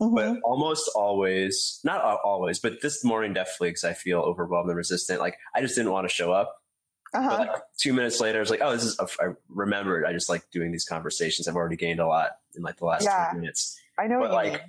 [0.00, 0.14] Mm-hmm.
[0.14, 5.20] But almost always, not always, but this morning definitely because I feel overwhelmed and resistant.
[5.20, 6.56] Like I just didn't want to show up.
[7.12, 7.28] Uh-huh.
[7.28, 10.06] But like two minutes later, I was like, oh, this is, a, I remembered.
[10.06, 11.48] I just like doing these conversations.
[11.48, 13.78] I've already gained a lot in like the last yeah, minutes.
[13.98, 14.20] I know.
[14.20, 14.62] But like,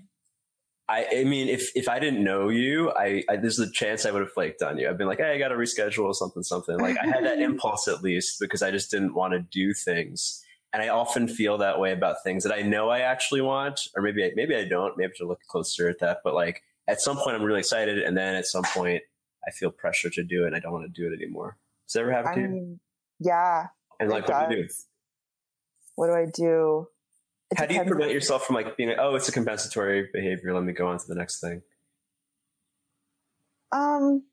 [0.89, 4.11] I, I mean, if, if I didn't know you, I, I, there's a chance I
[4.11, 4.89] would have flaked on you.
[4.89, 6.77] I've been like, hey, I got to reschedule something, something.
[6.79, 10.43] Like I had that impulse at least because I just didn't want to do things.
[10.73, 14.01] And I often feel that way about things that I know I actually want, or
[14.01, 14.97] maybe I, maybe I don't.
[14.97, 16.19] Maybe to look closer at that.
[16.23, 19.03] But like at some point, I'm really excited, and then at some point,
[19.45, 21.57] I feel pressure to do it, and I don't want to do it anymore.
[21.87, 22.79] Does that ever happen to you?
[23.19, 23.67] yeah.
[23.99, 24.69] And like, what do you do?
[25.95, 26.87] What do I do?
[27.51, 30.53] It How do you prevent yourself from like being like, oh, it's a compensatory behavior.
[30.53, 31.61] Let me go on to the next thing.
[33.73, 34.23] Um,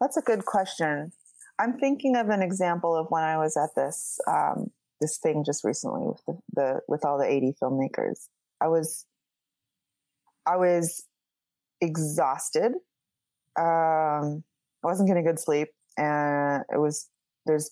[0.00, 1.12] that's a good question.
[1.58, 5.64] I'm thinking of an example of when I was at this um, this thing just
[5.64, 8.28] recently with the, the with all the 80 filmmakers.
[8.60, 9.06] I was
[10.46, 11.06] I was
[11.80, 12.72] exhausted.
[13.58, 14.44] Um,
[14.82, 17.08] I wasn't getting good sleep, and it was
[17.46, 17.70] there's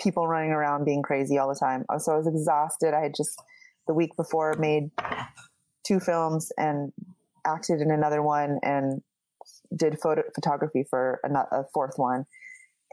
[0.00, 1.84] people running around being crazy all the time.
[1.98, 2.94] So I was exhausted.
[2.94, 3.40] I had just
[3.86, 4.90] the week before made
[5.84, 6.92] two films and
[7.46, 9.02] acted in another one and
[9.76, 12.26] did photo photography for a, a fourth one.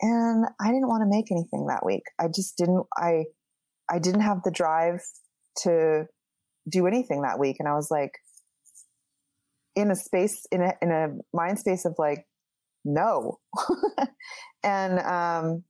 [0.01, 2.03] And I didn't want to make anything that week.
[2.19, 2.85] I just didn't.
[2.97, 3.25] I
[3.89, 5.01] I didn't have the drive
[5.63, 6.05] to
[6.69, 7.57] do anything that week.
[7.59, 8.13] And I was like,
[9.75, 12.25] in a space, in a, in a mind space of like,
[12.83, 13.39] no.
[14.63, 15.63] and, um,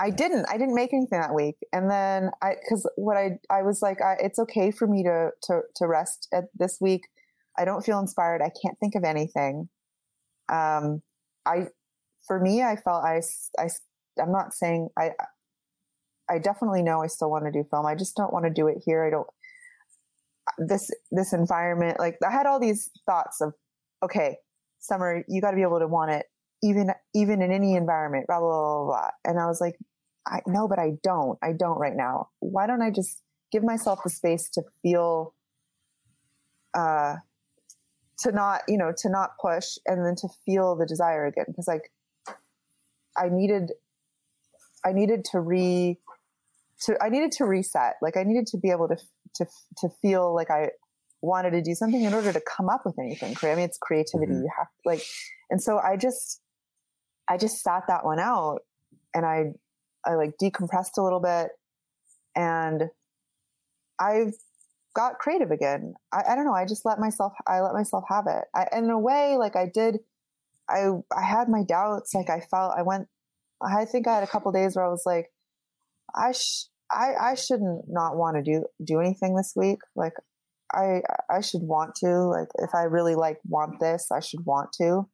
[0.00, 1.56] I didn't, I didn't make anything that week.
[1.72, 5.30] And then I, cause what I, I was like, I, it's okay for me to,
[5.44, 7.02] to, to rest at this week.
[7.56, 8.42] I don't feel inspired.
[8.42, 9.68] I can't think of anything.
[10.52, 11.02] Um,
[11.46, 11.68] I,
[12.26, 13.22] for me, I felt I,
[13.58, 13.68] I,
[14.20, 15.10] I'm not saying I,
[16.28, 17.86] I definitely know I still want to do film.
[17.86, 19.04] I just don't want to do it here.
[19.04, 19.26] I don't
[20.58, 23.54] this this environment like I had all these thoughts of
[24.02, 24.36] okay,
[24.78, 26.26] summer, you got to be able to want it
[26.62, 29.10] even even in any environment, blah blah blah blah.
[29.24, 29.76] And I was like,
[30.26, 31.38] I know, but I don't.
[31.42, 32.28] I don't right now.
[32.40, 33.20] Why don't I just
[33.52, 35.34] give myself the space to feel
[36.74, 37.16] uh,
[38.18, 41.46] to not, you know, to not push and then to feel the desire again.
[41.54, 41.92] Cause like
[43.16, 43.72] I needed,
[44.84, 45.98] I needed to re,
[46.84, 47.94] to, I needed to reset.
[48.02, 48.96] Like I needed to be able to,
[49.36, 49.46] to,
[49.78, 50.70] to feel like I
[51.22, 53.34] wanted to do something in order to come up with anything.
[53.42, 54.32] I mean, it's creativity.
[54.32, 54.42] Mm-hmm.
[54.42, 55.02] You have like,
[55.50, 56.40] and so I just,
[57.28, 58.60] I just sat that one out
[59.14, 59.52] and I,
[60.04, 61.48] I like decompressed a little bit
[62.36, 62.84] and
[63.98, 64.34] I've
[64.94, 65.94] got creative again.
[66.12, 66.54] I, I, don't know.
[66.54, 68.44] I just let myself, I let myself have it.
[68.54, 70.00] I, in a way, like I did,
[70.68, 72.14] I, I had my doubts.
[72.14, 73.08] Like I felt, I went,
[73.62, 75.30] I think I had a couple days where I was like,
[76.14, 79.78] I, sh- I, I shouldn't not want to do, do anything this week.
[79.96, 80.14] Like
[80.72, 84.72] I, I should want to, like, if I really like want this, I should want
[84.74, 85.08] to.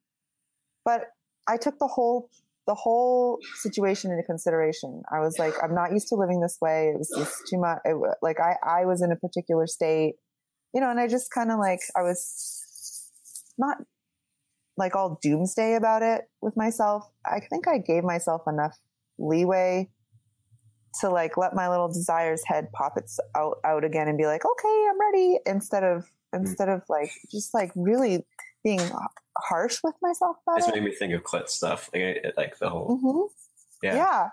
[0.84, 1.04] But
[1.48, 2.30] I took the whole
[2.66, 5.02] the whole situation into consideration.
[5.12, 6.90] I was like, I'm not used to living this way.
[6.94, 7.78] It was just too much.
[7.84, 10.14] It, like I, I was in a particular state,
[10.72, 13.78] you know, and I just kind of like, I was not
[14.76, 17.10] like all doomsday about it with myself.
[17.26, 18.78] I think I gave myself enough
[19.18, 19.90] leeway
[21.00, 24.44] to like let my little desires head pop its out, out again and be like,
[24.44, 25.38] okay, I'm ready.
[25.46, 26.40] Instead of, hmm.
[26.40, 28.24] instead of like, just like really
[28.64, 28.80] being
[29.38, 30.74] harsh with myself about it's it.
[30.74, 32.98] made me think of clit stuff, like, like the whole.
[32.98, 33.86] Mm-hmm.
[33.86, 33.94] Yeah.
[33.96, 34.28] Yeah.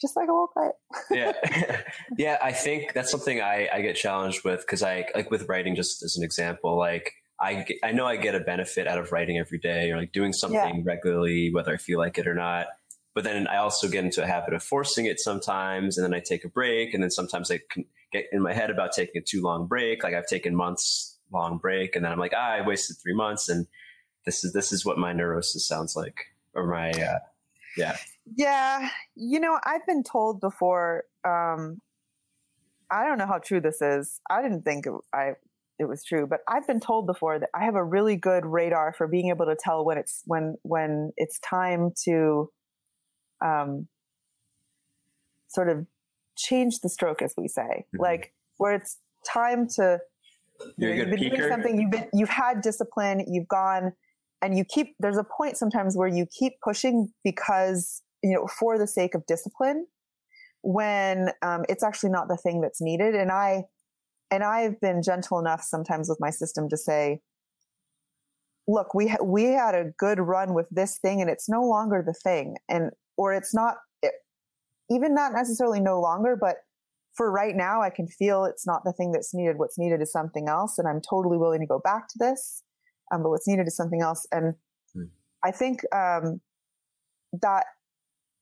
[0.00, 0.72] Just like a little clit.
[1.10, 1.82] yeah.
[2.18, 2.38] yeah.
[2.42, 6.02] I think that's something I, I get challenged with because I, like with writing, just
[6.02, 9.58] as an example, like I, I know I get a benefit out of writing every
[9.58, 10.82] day or like doing something yeah.
[10.84, 12.66] regularly, whether I feel like it or not.
[13.14, 16.20] But then I also get into a habit of forcing it sometimes, and then I
[16.20, 17.60] take a break, and then sometimes I
[18.12, 20.04] get in my head about taking a too long break.
[20.04, 23.48] Like I've taken months long break, and then I'm like, ah, I wasted three months,
[23.48, 23.66] and
[24.24, 27.18] this is this is what my neurosis sounds like or my uh,
[27.76, 27.96] yeah
[28.36, 31.80] yeah you know i've been told before um
[32.90, 35.32] i don't know how true this is i didn't think i
[35.78, 38.92] it was true but i've been told before that i have a really good radar
[38.92, 42.50] for being able to tell when it's when when it's time to
[43.44, 43.88] um
[45.48, 45.86] sort of
[46.36, 48.02] change the stroke as we say mm-hmm.
[48.02, 49.98] like where it's time to
[50.76, 51.36] you're you have been peaker.
[51.36, 53.92] doing something you've been you've had discipline you've gone
[54.42, 58.78] and you keep there's a point sometimes where you keep pushing because you know for
[58.78, 59.86] the sake of discipline
[60.62, 63.64] when um, it's actually not the thing that's needed and i
[64.30, 67.20] and i've been gentle enough sometimes with my system to say
[68.68, 72.02] look we ha- we had a good run with this thing and it's no longer
[72.06, 74.12] the thing and or it's not it,
[74.90, 76.56] even not necessarily no longer but
[77.16, 80.10] for right now i can feel it's not the thing that's needed what's needed is
[80.10, 82.62] something else and i'm totally willing to go back to this
[83.10, 84.26] um, but what's needed is something else.
[84.32, 84.54] And
[84.96, 85.08] mm.
[85.44, 86.40] I think um,
[87.40, 87.64] that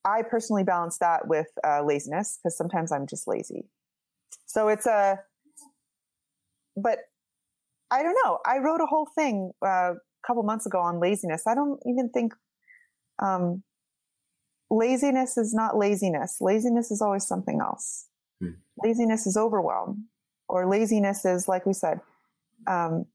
[0.05, 3.69] I personally balance that with uh, laziness because sometimes I'm just lazy.
[4.47, 5.19] So it's a,
[6.77, 6.99] but
[7.91, 8.39] I don't know.
[8.47, 11.47] I wrote a whole thing uh, a couple months ago on laziness.
[11.47, 12.35] I don't even think
[13.23, 13.63] um,
[14.71, 16.37] laziness is not laziness.
[16.41, 18.07] Laziness is always something else.
[18.41, 18.53] Hmm.
[18.83, 20.09] Laziness is overwhelm,
[20.49, 22.01] or laziness is, like we said,
[22.67, 23.07] um,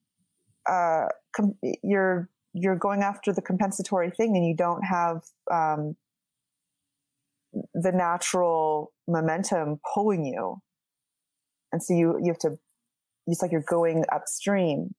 [0.70, 5.96] uh, com- you're you're going after the compensatory thing and you don't have um,
[7.74, 10.62] the natural momentum pulling you
[11.72, 12.58] and so you you have to
[13.28, 14.94] it's like you're going upstream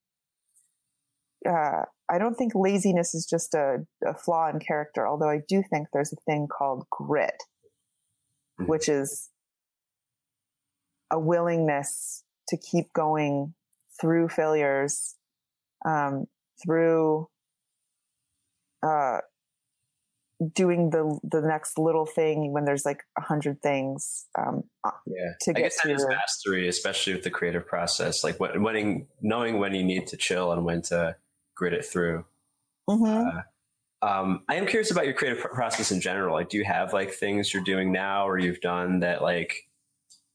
[1.49, 5.63] uh, i don't think laziness is just a, a, flaw in character although i do
[5.71, 7.35] think there's a thing called grit
[8.61, 8.71] mm-hmm.
[8.71, 9.31] which is
[11.11, 13.55] a willingness to keep going
[14.01, 15.15] through failures
[15.87, 16.27] um,
[16.63, 17.29] through
[18.83, 19.19] uh,
[20.55, 24.27] doing the the next little thing when there's like a hundred things.
[24.39, 28.25] Um, uh, yeah, to get I guess that is mastery, especially with the creative process.
[28.25, 31.17] Like when, when knowing when you need to chill and when to
[31.55, 32.25] grit it through.
[32.89, 33.29] Mm-hmm.
[33.29, 33.43] Uh,
[34.07, 36.35] um, I am curious about your creative process in general.
[36.35, 39.69] Like, do you have like things you're doing now or you've done that like?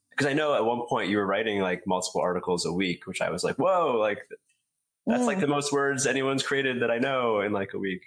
[0.09, 3.22] Because I know at one point you were writing like multiple articles a week, which
[3.22, 4.17] I was like, whoa, like
[5.05, 5.28] that's mm.
[5.28, 8.01] like the most words anyone's created that I know in like a week.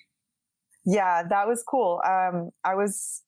[0.84, 2.02] Yeah, that was cool.
[2.04, 3.22] Um, I was,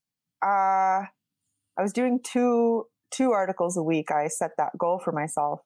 [0.45, 4.11] uh, I was doing two, two articles a week.
[4.11, 5.61] I set that goal for myself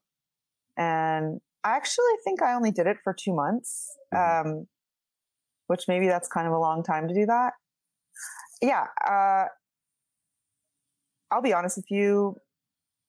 [0.77, 3.87] and I actually think I only did it for two months.
[4.15, 4.49] Mm-hmm.
[4.49, 4.67] Um,
[5.69, 7.53] which maybe that's kind of a long time to do that.
[8.61, 8.87] Yeah.
[9.07, 9.45] Uh,
[11.31, 12.37] I'll be honest with you.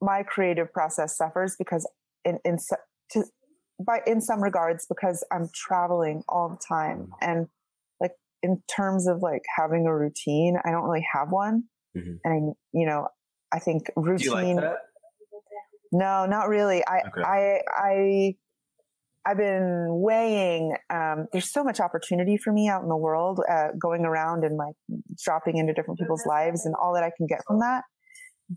[0.01, 1.89] My creative process suffers because
[2.23, 2.57] in, in,
[3.11, 3.23] to,
[3.85, 7.29] by in some regards because I'm traveling all the time mm-hmm.
[7.29, 7.47] and
[7.99, 8.11] like
[8.43, 11.63] in terms of like having a routine, I don't really have one.
[11.97, 12.15] Mm-hmm.
[12.23, 13.07] And I, you know,
[13.51, 14.61] I think routine.
[15.91, 16.83] No, not really.
[16.85, 17.21] I, okay.
[17.23, 18.35] I, I,
[19.25, 20.75] I've been weighing.
[20.89, 24.57] Um, there's so much opportunity for me out in the world, uh, going around and
[24.57, 24.75] like
[25.23, 27.83] dropping into different people's lives and all that I can get from that.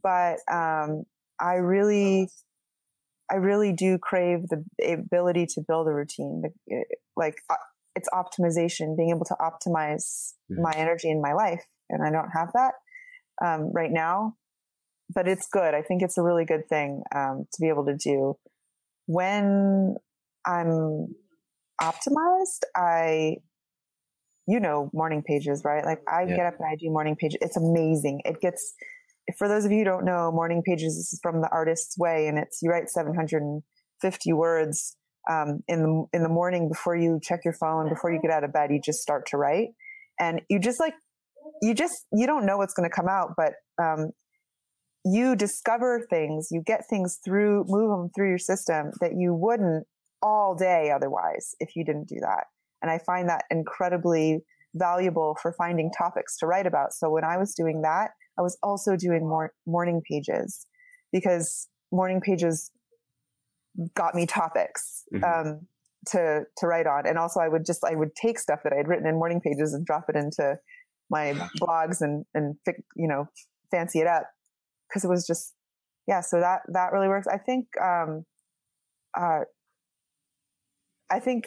[0.02, 1.04] But um,
[1.40, 2.28] I really,
[3.30, 6.42] I really do crave the ability to build a routine.
[7.16, 7.56] Like uh,
[7.96, 10.62] it's optimization, being able to optimize mm-hmm.
[10.62, 12.74] my energy in my life, and I don't have that
[13.44, 14.36] um, right now.
[15.14, 15.74] But it's good.
[15.74, 18.36] I think it's a really good thing um, to be able to do
[19.06, 19.96] when
[20.46, 21.14] I'm
[21.80, 23.36] optimized, I,
[24.46, 25.84] you know, morning pages, right?
[25.84, 26.36] Like I yeah.
[26.36, 27.38] get up and I do morning pages.
[27.40, 28.22] It's amazing.
[28.24, 28.74] It gets,
[29.38, 32.38] for those of you who don't know, morning pages is from the artist's way and
[32.38, 34.96] it's, you write 750 words,
[35.30, 38.42] um, in the, in the morning before you check your phone, before you get out
[38.42, 39.68] of bed, you just start to write
[40.18, 40.94] and you just like,
[41.60, 44.10] you just, you don't know what's going to come out, but, um,
[45.04, 49.86] you discover things, you get things through, move them through your system that you wouldn't
[50.22, 52.44] all day otherwise if you didn't do that.
[52.80, 54.44] And I find that incredibly
[54.74, 56.92] valuable for finding topics to write about.
[56.92, 60.66] So when I was doing that, I was also doing more morning pages
[61.12, 62.70] because morning pages
[63.94, 65.24] got me topics mm-hmm.
[65.24, 65.66] um,
[66.08, 67.06] to to write on.
[67.06, 69.40] And also I would just I would take stuff that I had written in morning
[69.40, 70.58] pages and drop it into
[71.10, 72.56] my blogs and and
[72.96, 73.28] you know
[73.70, 74.30] fancy it up
[74.92, 75.54] because it was just
[76.06, 76.20] yeah.
[76.20, 77.26] So that that really works.
[77.26, 78.24] I think um,
[79.18, 79.40] uh,
[81.10, 81.46] I think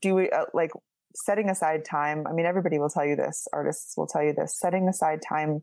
[0.00, 0.70] do we uh, like
[1.14, 2.26] setting aside time.
[2.26, 3.46] I mean, everybody will tell you this.
[3.52, 4.58] Artists will tell you this.
[4.58, 5.62] Setting aside time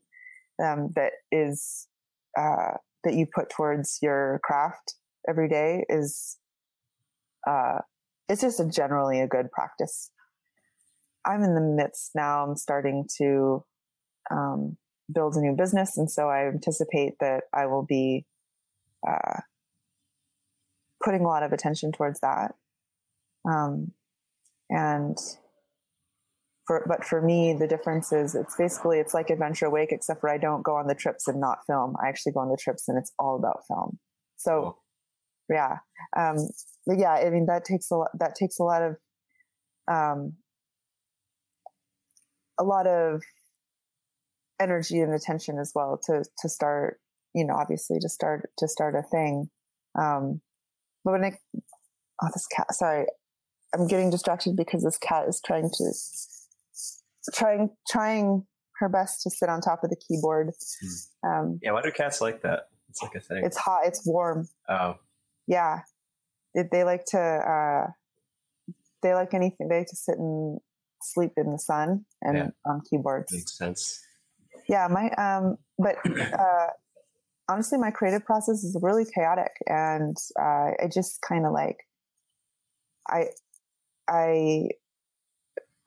[0.64, 1.88] um, that is
[2.38, 2.74] uh,
[3.04, 4.95] that you put towards your craft
[5.28, 6.38] every day is
[7.47, 7.80] uh,
[8.28, 10.12] it's just a generally a good practice.
[11.26, 12.45] I'm in the midst now.
[12.45, 13.64] I'm starting to
[14.32, 14.78] um,
[15.12, 18.26] build a new business, and so I anticipate that I will be
[19.07, 19.41] uh,
[21.03, 22.55] putting a lot of attention towards that.
[23.49, 23.91] Um,
[24.70, 25.18] and
[26.68, 30.30] for, but for me, the difference is it's basically, it's like Adventure Awake, except for
[30.30, 31.95] I don't go on the trips and not film.
[32.03, 33.97] I actually go on the trips and it's all about film.
[34.38, 34.78] So
[35.49, 35.78] yeah.
[36.16, 36.36] Um,
[36.86, 38.97] but yeah, I mean, that takes a lot, that takes a lot of,
[39.91, 40.34] um,
[42.60, 43.24] a lot of
[44.60, 46.99] energy and attention as well to, to start,
[47.34, 49.49] you know, obviously to start, to start a thing.
[49.99, 50.41] Um,
[51.03, 51.38] but when I,
[52.22, 53.05] oh, this cat, sorry,
[53.74, 55.93] I'm getting distracted because this cat is trying to,
[57.34, 58.45] trying, trying
[58.80, 60.51] her best to sit on top of the keyboard.
[60.82, 61.30] Hmm.
[61.30, 62.70] Um, yeah, why do cats like that?
[62.89, 63.43] It's like a thing.
[63.45, 63.82] It's hot.
[63.86, 64.47] It's warm.
[64.68, 64.95] Oh.
[65.47, 65.82] Yeah.
[66.55, 67.91] They, they like to, uh,
[69.03, 69.68] they like anything.
[69.70, 70.60] They like to sit and
[71.01, 72.47] sleep in the sun and yeah.
[72.66, 73.32] on keyboards.
[73.32, 74.05] Makes sense.
[74.70, 75.95] Yeah, my um, but
[76.39, 76.67] uh,
[77.49, 81.78] honestly, my creative process is really chaotic, and uh, I just kind of like
[83.09, 83.26] I
[84.07, 84.70] I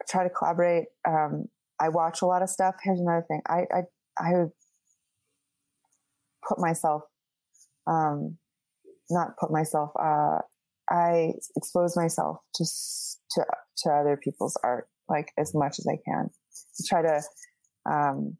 [0.08, 0.86] try to collaborate.
[1.08, 1.46] Um,
[1.80, 2.74] I watch a lot of stuff.
[2.82, 3.40] Here's another thing.
[3.48, 3.82] I I
[4.18, 4.32] I
[6.46, 7.02] put myself,
[7.86, 8.36] um,
[9.10, 9.90] not put myself.
[9.96, 10.38] Uh,
[10.90, 13.44] I expose myself to to
[13.78, 16.30] to other people's art like as much as I can.
[16.30, 17.22] I try to
[17.88, 18.36] um,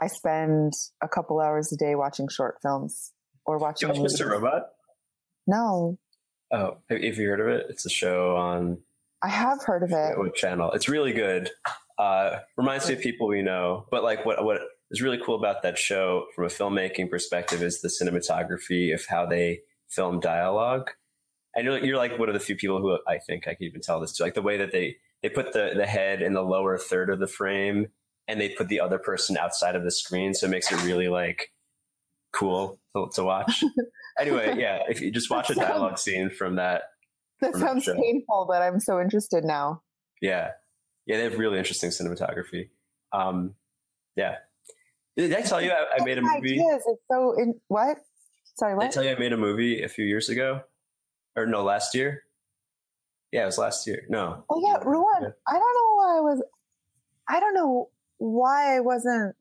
[0.00, 0.72] I spend
[1.02, 3.12] a couple hours a day watching short films
[3.46, 3.94] or watching.
[3.94, 4.30] You watch Mr.
[4.30, 4.62] Robot?
[5.46, 5.98] No.
[6.52, 7.66] Oh, have you heard of it?
[7.70, 8.78] It's a show on.
[9.22, 10.18] I have heard of it.
[10.18, 10.70] What channel?
[10.72, 11.50] It's really good.
[11.98, 15.62] Uh, reminds me of people we know, but like what what is really cool about
[15.62, 20.90] that show from a filmmaking perspective is the cinematography of how they film dialogue.
[21.54, 23.80] And you're, you're like one of the few people who I think I can even
[23.80, 26.42] tell this to, like the way that they they put the the head in the
[26.42, 27.86] lower third of the frame
[28.28, 31.08] and they put the other person outside of the screen, so it makes it really
[31.08, 31.52] like
[32.32, 33.62] cool to, to watch.
[34.18, 36.82] anyway, yeah, if you just watch a dialogue scene from that.
[37.40, 39.82] That from sounds that painful, but I'm so interested now.
[40.20, 40.50] Yeah,
[41.06, 42.70] yeah, they have really interesting cinematography.
[43.12, 43.54] Um,
[44.16, 44.36] yeah,
[45.16, 46.54] did I tell you I, I made a movie?
[46.54, 46.82] Ideas.
[46.86, 47.98] It's so in what?
[48.56, 48.82] Sorry, what?
[48.82, 50.62] Did I tell you I made a movie a few years ago,
[51.36, 52.22] or no, last year?
[53.32, 54.04] Yeah, it was last year.
[54.08, 54.44] No.
[54.48, 55.22] Oh yeah, Ruwan.
[55.22, 55.28] Yeah.
[55.48, 56.42] I don't know why I was.
[57.28, 59.34] I don't know why I wasn't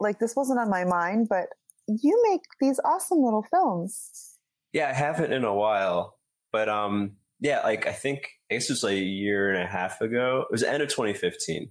[0.00, 1.48] like this wasn't on my mind, but
[1.86, 4.36] you make these awesome little films.
[4.72, 6.18] Yeah, I haven't in a while,
[6.52, 9.66] but um, yeah, like I think I guess it was like a year and a
[9.66, 10.44] half ago.
[10.48, 11.70] It was the end of 2015,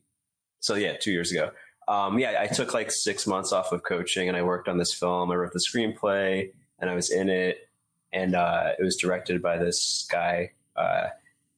[0.60, 1.52] so yeah, two years ago.
[1.88, 4.94] Um, yeah, I took like six months off of coaching and I worked on this
[4.94, 5.32] film.
[5.32, 7.70] I wrote the screenplay and I was in it,
[8.12, 10.52] and uh, it was directed by this guy.
[10.76, 11.08] Uh,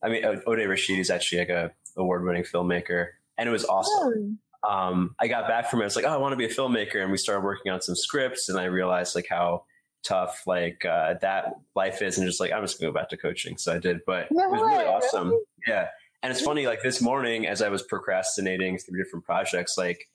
[0.02, 4.40] I mean, Ode Rashid is actually like a award-winning filmmaker and it was awesome.
[4.64, 4.70] Oh.
[4.70, 5.84] Um, I got back from it.
[5.84, 7.82] I was like, oh, I want to be a filmmaker, and we started working on
[7.82, 9.66] some scripts, and I realized like how
[10.04, 13.18] tough like uh, that life is, and just like I'm just gonna go back to
[13.18, 13.58] coaching.
[13.58, 15.30] So I did, but no it was really awesome.
[15.30, 15.44] Really?
[15.68, 15.88] Yeah,
[16.24, 16.66] and it's funny.
[16.66, 20.10] Like this morning, as I was procrastinating through different projects, like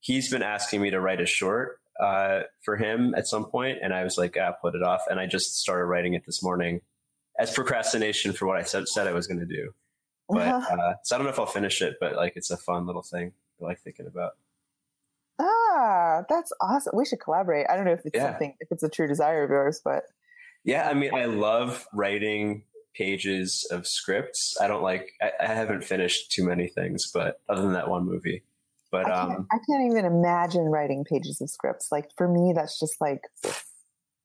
[0.00, 3.92] he's been asking me to write a short uh, for him at some point, and
[3.92, 6.82] I was like, ah, put it off, and I just started writing it this morning
[7.38, 9.72] as procrastination for what I said, said I was going to do.
[10.28, 10.74] But uh-huh.
[10.74, 13.02] uh, so I don't know if I'll finish it, but like it's a fun little
[13.02, 14.32] thing I like thinking about.
[15.38, 16.92] Ah, that's awesome.
[16.96, 17.66] We should collaborate.
[17.70, 18.30] I don't know if it's yeah.
[18.30, 20.04] something, if it's a true desire of yours, but
[20.64, 22.64] yeah, I mean, I love writing
[22.94, 24.56] pages of scripts.
[24.60, 25.12] I don't like.
[25.22, 28.42] I, I haven't finished too many things, but other than that one movie.
[28.90, 31.88] But I can't, um, I can't even imagine writing pages of scripts.
[31.92, 33.22] Like for me, that's just like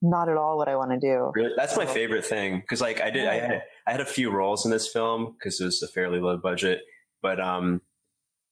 [0.04, 1.32] not at all what I want to do.
[1.34, 1.54] Really?
[1.56, 4.66] That's my favorite thing because like I did, I had I had a few roles
[4.66, 6.82] in this film because it was a fairly low budget,
[7.22, 7.82] but um,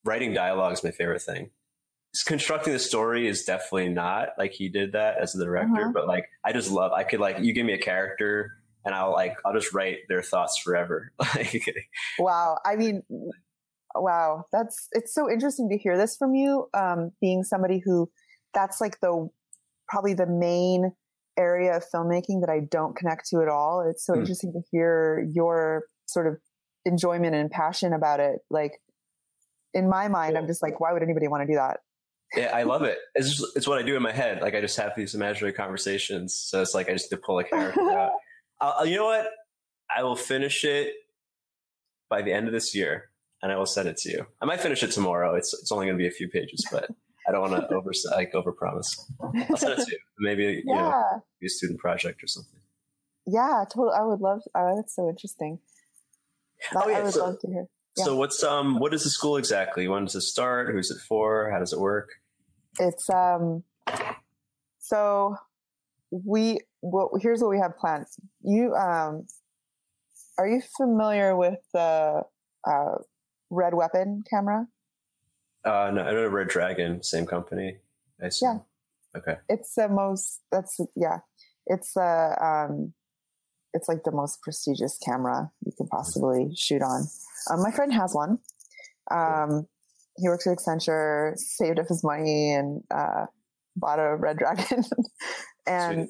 [0.06, 1.52] writing dialogue is my favorite thing.
[2.26, 5.92] Constructing the story is definitely not like he did that as the director, uh-huh.
[5.94, 6.94] but like I just love.
[6.94, 8.52] I could like you give me a character
[8.86, 11.12] and I'll like I'll just write their thoughts forever.
[12.20, 13.04] wow, I mean,
[13.94, 16.70] wow, that's it's so interesting to hear this from you.
[16.74, 18.10] Um, being somebody who
[18.54, 19.30] that's like the
[19.90, 20.94] probably the main
[21.42, 23.82] area of filmmaking that I don't connect to at all.
[23.82, 24.20] It's so mm.
[24.20, 26.38] interesting to hear your sort of
[26.86, 28.40] enjoyment and passion about it.
[28.50, 28.74] Like
[29.74, 31.80] in my mind, I'm just like, why would anybody want to do that?
[32.36, 32.98] Yeah, I love it.
[33.16, 34.42] It's just, it's what I do in my head.
[34.42, 36.34] Like I just have these imaginary conversations.
[36.34, 38.14] So it's like I just to pull a character out.
[38.62, 39.28] I'll, you know what?
[39.96, 40.94] I will finish it
[42.10, 43.10] by the end of this year,
[43.42, 44.26] and I will send it to you.
[44.42, 45.36] I might finish it tomorrow.
[45.36, 46.90] It's it's only going to be a few pages, but
[47.28, 49.00] I don't want to over like overpromise.
[49.50, 50.00] I'll send it to you.
[50.20, 50.74] Maybe yeah.
[50.74, 52.60] you know, be a student project or something.
[53.28, 53.96] Yeah, totally.
[53.98, 54.42] I would love.
[54.56, 55.60] Oh, that's so interesting.
[56.76, 57.66] oh yeah, I would so, love to hear.
[57.98, 58.06] Yeah.
[58.06, 59.88] So what's um what is the school exactly?
[59.88, 60.74] When does it start?
[60.74, 61.52] Who's it for?
[61.52, 62.10] How does it work?
[62.80, 63.64] It's um
[64.80, 65.36] so
[66.12, 68.08] we well here's what we have planned.
[68.42, 69.28] You um
[70.38, 72.24] are you familiar with the
[72.68, 72.96] uh,
[73.50, 74.66] Red Weapon camera?
[75.64, 77.78] Uh, no, I know Red Dragon, same company.
[78.22, 78.60] I Yeah.
[79.16, 79.36] Okay.
[79.50, 80.42] It's the most.
[80.52, 81.20] That's yeah.
[81.68, 82.94] It's the uh, um,
[83.74, 87.08] it's like the most prestigious camera you can possibly shoot on.
[87.50, 88.40] Um, my friend has one.
[89.10, 89.68] Um,
[90.18, 93.26] he works at Accenture, saved up his money, and uh,
[93.76, 94.84] bought a Red Dragon.
[95.68, 96.10] and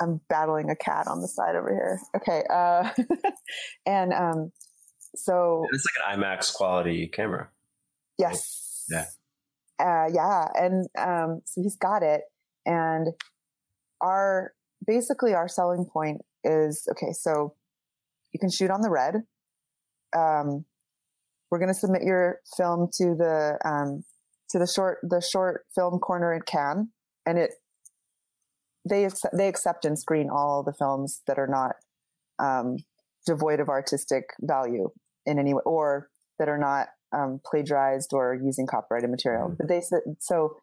[0.00, 2.00] I'm battling a cat on the side over here.
[2.16, 2.42] Okay.
[2.50, 2.90] Uh,
[3.86, 4.52] and um,
[5.14, 7.48] so it's like an IMAX quality camera.
[8.18, 8.63] Yes.
[8.88, 9.06] Yeah.
[9.78, 10.48] Uh, yeah.
[10.54, 12.22] And um, so he's got it.
[12.66, 13.08] And
[14.00, 14.52] our
[14.86, 17.54] basically our selling point is okay, so
[18.32, 19.16] you can shoot on the red.
[20.16, 20.64] Um,
[21.50, 24.04] we're going to submit your film to the um,
[24.50, 26.88] to the short the short film corner at Cannes,
[27.26, 27.54] and it
[28.88, 31.76] they accept, they accept and screen all the films that are not
[32.38, 32.76] um,
[33.26, 34.90] devoid of artistic value
[35.26, 39.46] in any way, or that are not um, plagiarized or using copyrighted material.
[39.46, 39.56] Mm-hmm.
[39.58, 40.56] But they said so.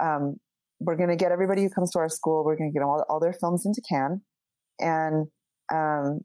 [0.00, 0.36] Um,
[0.80, 2.44] we're going to get everybody who comes to our school.
[2.44, 4.22] We're going to get all, all their films into Cannes,
[4.78, 5.26] and
[5.72, 6.20] um,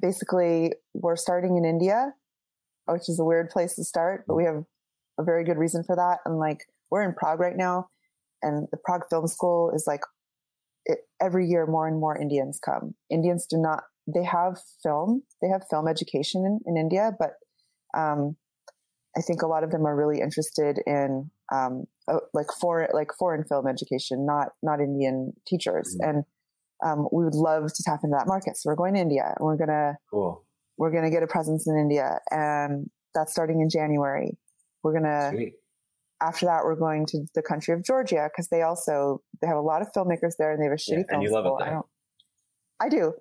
[0.00, 2.12] basically, we're starting in India,
[2.86, 4.62] which is a weird place to start, but we have
[5.18, 6.18] a very good reason for that.
[6.24, 7.88] And like, we're in Prague right now,
[8.42, 10.02] and the Prague Film School is like
[10.84, 12.94] it, every year more and more Indians come.
[13.10, 13.84] Indians do not.
[14.12, 15.22] They have film.
[15.40, 17.34] They have film education in, in India, but
[17.94, 18.36] um,
[19.16, 23.10] I think a lot of them are really interested in um, uh, like foreign like
[23.18, 26.08] foreign film education, not not Indian teachers, mm-hmm.
[26.08, 26.24] and
[26.84, 28.56] um, we would love to tap into that market.
[28.56, 30.44] So we're going to India, and we're gonna cool.
[30.78, 34.38] we're gonna get a presence in India, and that's starting in January.
[34.82, 35.52] We're gonna Sweet.
[36.22, 39.62] after that we're going to the country of Georgia because they also they have a
[39.62, 41.60] lot of filmmakers there, and they have a shitty yeah, film school.
[41.62, 41.86] I don't.
[42.80, 43.12] I do.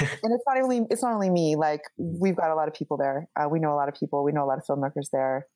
[0.00, 1.56] And it's not only it's not only me.
[1.56, 3.28] Like we've got a lot of people there.
[3.38, 4.24] Uh, we know a lot of people.
[4.24, 5.46] We know a lot of filmmakers there.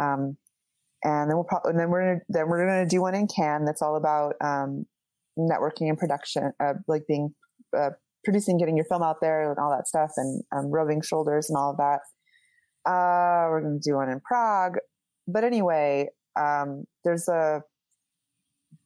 [0.00, 0.36] Um,
[1.02, 3.82] and then we'll probably then we're gonna then we're gonna do one in Cannes that's
[3.82, 4.86] all about um,
[5.38, 7.34] networking and production, uh, like being
[7.76, 7.90] uh,
[8.24, 11.58] producing, getting your film out there and all that stuff, and um, rubbing shoulders and
[11.58, 12.00] all of that.
[12.86, 14.78] Uh, we're gonna do one in Prague,
[15.28, 17.62] but anyway, um, there's a.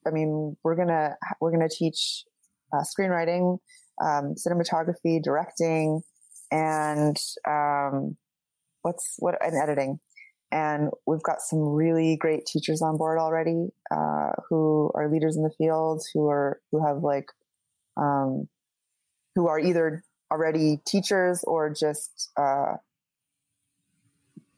[0.06, 2.24] I mean, we're gonna we're gonna teach
[2.72, 3.58] uh, screenwriting
[4.00, 6.02] um, cinematography, directing,
[6.50, 8.16] and um,
[8.82, 10.00] what's what and editing.
[10.50, 15.42] And we've got some really great teachers on board already uh, who are leaders in
[15.42, 17.26] the field, who are who have like
[17.96, 18.48] um,
[19.34, 22.76] who are either already teachers or just uh,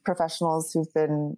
[0.05, 1.37] professionals who've been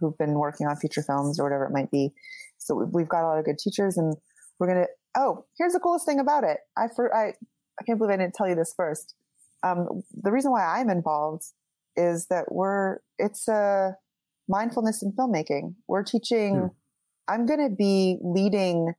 [0.00, 2.10] who've been working on feature films or whatever it might be.
[2.58, 4.14] So we've got a lot of good teachers, and
[4.58, 4.86] we're gonna
[5.16, 6.58] oh, here's the coolest thing about it.
[6.76, 7.34] I for I
[7.80, 9.14] I can't believe I didn't tell you this first.
[9.62, 11.44] Um, the reason why I'm involved
[11.96, 13.96] is that we're it's a
[14.48, 15.74] mindfulness in filmmaking.
[15.88, 16.56] We're teaching.
[16.56, 16.66] Hmm.
[17.26, 18.92] I'm going to be leading,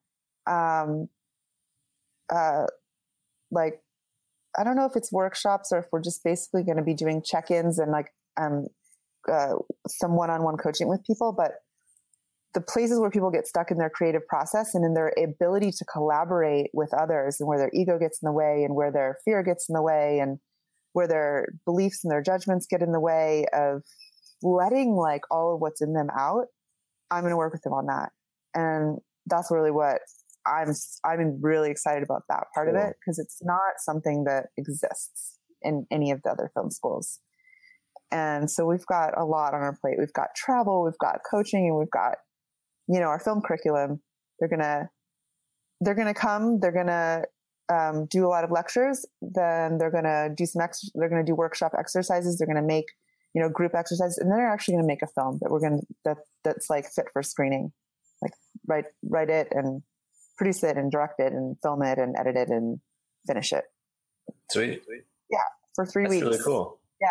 [0.47, 1.09] um,
[2.34, 2.66] uh,
[3.51, 3.84] like
[4.57, 7.22] I don't know if it's workshops or if we're just basically going to be doing
[7.24, 8.07] check-ins and like
[8.41, 8.66] um,
[9.32, 9.53] uh,
[9.88, 11.51] some one-on-one coaching with people, but
[12.56, 15.86] the places where people get stuck in their creative process and in their ability to
[15.86, 19.43] collaborate with others and where their ego gets in the way and where their fear
[19.43, 20.39] gets in the way and
[20.93, 23.84] where their beliefs and their judgments get in the way of
[24.41, 26.45] letting like all of what's in them out
[27.12, 28.10] i'm going to work with them on that.
[28.56, 29.99] And that's really what
[30.47, 32.78] i'm i'm really excited about that part cool.
[32.78, 37.20] of it because it's not something that exists in any of the other film schools.
[38.12, 39.95] And so we've got a lot on our plate.
[39.99, 42.16] We've got travel we've got coaching and we've got
[42.88, 44.01] you know, our film curriculum.
[44.39, 44.89] They're gonna
[45.81, 46.59] they're gonna come.
[46.59, 47.23] They're gonna
[47.69, 49.05] um, do a lot of lectures.
[49.21, 52.38] Then they're gonna do some ex- They're gonna do workshop exercises.
[52.38, 52.86] They're gonna make
[53.33, 55.81] you know group exercises, and then they're actually gonna make a film that we're gonna
[56.03, 57.71] that that's like fit for screening.
[58.21, 58.33] Like
[58.67, 59.81] write write it and
[60.38, 62.79] produce it and direct it and film it and edit it and
[63.27, 63.63] finish it.
[64.51, 64.83] Sweet.
[65.29, 65.39] Yeah,
[65.75, 66.25] for three that's weeks.
[66.25, 66.79] Really cool.
[67.01, 67.07] Yeah,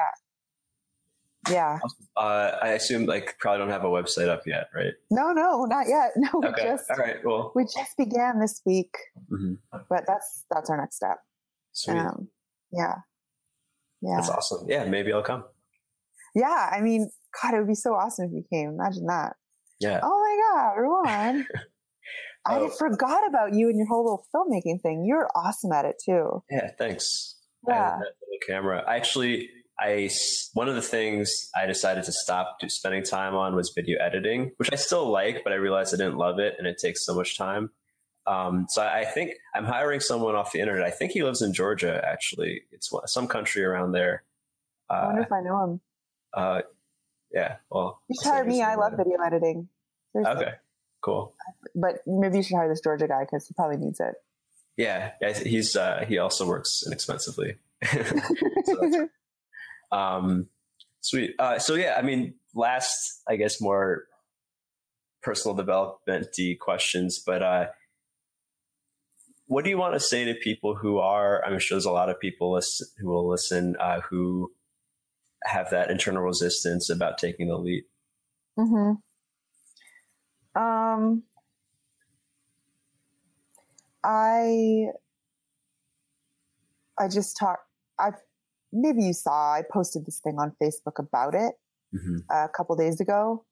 [1.50, 1.78] yeah.
[2.16, 4.92] Uh, I assume like probably don't have a website up yet, right?
[5.10, 6.12] No, no, not yet.
[6.16, 6.64] No, we okay.
[6.64, 7.16] just all right.
[7.24, 8.94] Well, we just began this week,
[9.30, 9.54] mm-hmm.
[9.88, 11.18] but that's that's our next step.
[11.72, 11.98] Sweet.
[11.98, 12.28] Um,
[12.72, 12.94] yeah.
[14.00, 14.16] Yeah.
[14.16, 14.66] That's awesome.
[14.68, 15.44] Yeah, maybe I'll come.
[16.34, 17.10] Yeah, I mean,
[17.42, 18.70] God, it would be so awesome if you came.
[18.70, 19.36] Imagine that.
[19.80, 20.00] Yeah.
[20.02, 21.44] Oh my God, Ruwan.
[22.48, 22.66] oh.
[22.66, 25.04] I forgot about you and your whole little filmmaking thing.
[25.06, 26.42] You're awesome at it too.
[26.50, 27.36] Yeah, thanks.
[27.66, 27.98] Yeah.
[28.46, 28.84] camera.
[28.86, 30.08] I actually I
[30.52, 34.70] one of the things I decided to stop spending time on was video editing, which
[34.72, 37.36] I still like, but I realized I didn't love it, and it takes so much
[37.36, 37.70] time.
[38.26, 40.84] Um, so I think I'm hiring someone off the internet.
[40.86, 42.02] I think he lives in Georgia.
[42.06, 44.22] Actually, it's some country around there.
[44.88, 45.80] Uh, I wonder if I know him.
[46.32, 46.62] Uh,
[47.32, 47.56] yeah.
[47.70, 48.62] Well, you should hire me.
[48.62, 49.68] I love video editing.
[50.12, 50.44] Seriously.
[50.44, 50.54] Okay.
[51.02, 51.34] Cool.
[51.74, 54.14] But maybe you should hire this Georgia guy because he probably needs it.
[54.76, 55.12] Yeah,
[55.44, 57.56] he's uh, he also works inexpensively.
[57.84, 59.08] so
[59.94, 60.48] um,
[61.00, 61.34] sweet.
[61.38, 64.04] Uh, so yeah, I mean, last, I guess, more
[65.22, 66.26] personal development
[66.60, 67.66] questions, but uh,
[69.46, 71.44] what do you want to say to people who are?
[71.44, 74.50] I'm sure there's a lot of people listen, who will listen uh, who
[75.44, 77.84] have that internal resistance about taking the lead.
[78.56, 78.92] Hmm.
[80.54, 81.22] Um.
[84.02, 84.86] I.
[86.98, 87.58] I just talk.
[87.98, 88.20] I've
[88.74, 91.54] maybe you saw I posted this thing on Facebook about it
[91.94, 92.18] mm-hmm.
[92.30, 93.44] a couple days ago,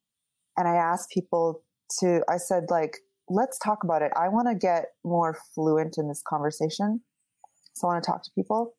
[0.56, 1.62] and I asked people
[2.00, 2.22] to.
[2.28, 2.98] I said like,
[3.28, 4.12] let's talk about it.
[4.16, 7.00] I want to get more fluent in this conversation,
[7.74, 8.74] so I want to talk to people.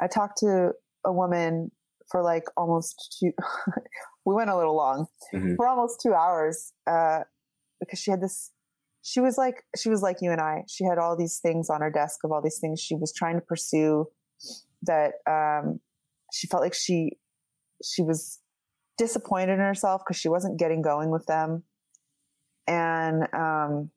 [0.00, 0.72] I talked to
[1.04, 1.70] a woman
[2.10, 3.32] for like almost two.
[4.24, 5.54] we went a little long mm-hmm.
[5.56, 7.20] for almost two hours uh,
[7.80, 8.52] because she had this.
[9.02, 10.64] She was like she was like you and I.
[10.68, 13.36] She had all these things on her desk of all these things she was trying
[13.36, 14.06] to pursue
[14.82, 15.80] that um,
[16.32, 17.12] she felt like she
[17.84, 18.40] she was
[18.98, 21.64] disappointed in herself because she wasn't getting going with them,
[22.66, 23.90] and um,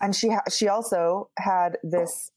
[0.00, 2.30] and she ha- she also had this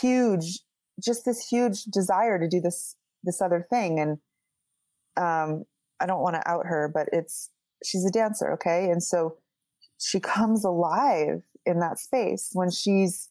[0.00, 0.60] huge,
[1.02, 4.18] just this huge desire to do this this other thing, and
[5.16, 5.64] um,
[6.00, 7.50] I don't want to out her, but it's
[7.84, 9.36] she's a dancer, okay, and so
[9.98, 13.28] she comes alive in that space when she's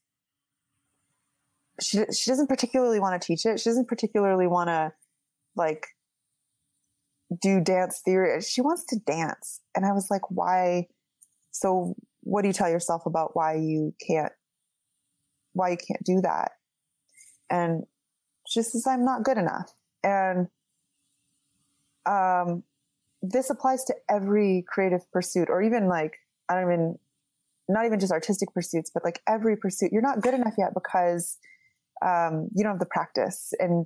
[1.79, 3.59] she she doesn't particularly want to teach it.
[3.59, 4.91] She doesn't particularly want to
[5.55, 5.87] like
[7.39, 8.41] do dance theory.
[8.41, 9.61] She wants to dance.
[9.75, 10.87] And I was like, why?
[11.51, 14.31] So what do you tell yourself about why you can't,
[15.53, 16.51] why you can't do that?
[17.49, 17.83] And
[18.47, 19.71] she says, I'm not good enough.
[20.03, 20.47] And,
[22.05, 22.63] um,
[23.21, 26.17] this applies to every creative pursuit or even like,
[26.49, 26.99] I don't even,
[27.69, 29.91] not even just artistic pursuits, but like every pursuit.
[29.91, 31.37] You're not good enough yet because
[32.01, 33.85] um, you don't have the practice and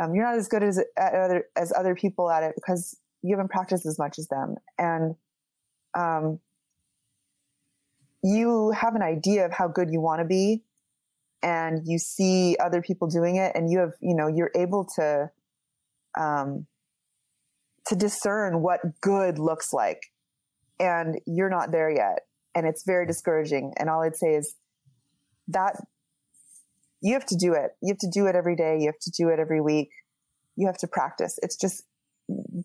[0.00, 3.50] um, you're not as good as other, as other people at it because you haven't
[3.50, 4.56] practiced as much as them.
[4.78, 5.14] And
[5.96, 6.40] um,
[8.22, 10.62] you have an idea of how good you want to be
[11.42, 15.30] and you see other people doing it and you have you know you're able to
[16.18, 16.66] um,
[17.86, 20.12] to discern what good looks like
[20.78, 22.20] and you're not there yet.
[22.54, 23.72] And it's very discouraging.
[23.76, 24.54] And all i'd say is
[25.48, 25.76] that
[27.02, 27.76] you have to do it.
[27.82, 28.78] You have to do it every day.
[28.78, 29.90] You have to do it every week.
[30.56, 31.38] You have to practice.
[31.42, 31.84] It's just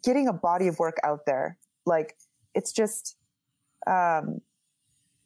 [0.03, 1.57] getting a body of work out there.
[1.85, 2.15] Like
[2.53, 3.17] it's just,
[3.87, 4.41] um,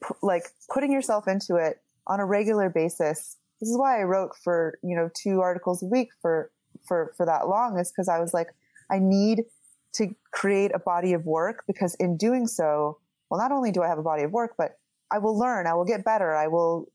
[0.02, 0.44] p- like
[0.74, 3.38] putting yourself into it on a regular basis.
[3.60, 6.50] This is why I wrote for, you know, two articles a week for,
[6.88, 8.48] for, for that long is because I was like,
[8.90, 9.44] I need
[9.94, 12.98] to create a body of work because in doing so,
[13.30, 14.78] well, not only do I have a body of work, but
[15.12, 16.90] I will learn, I will get better, I will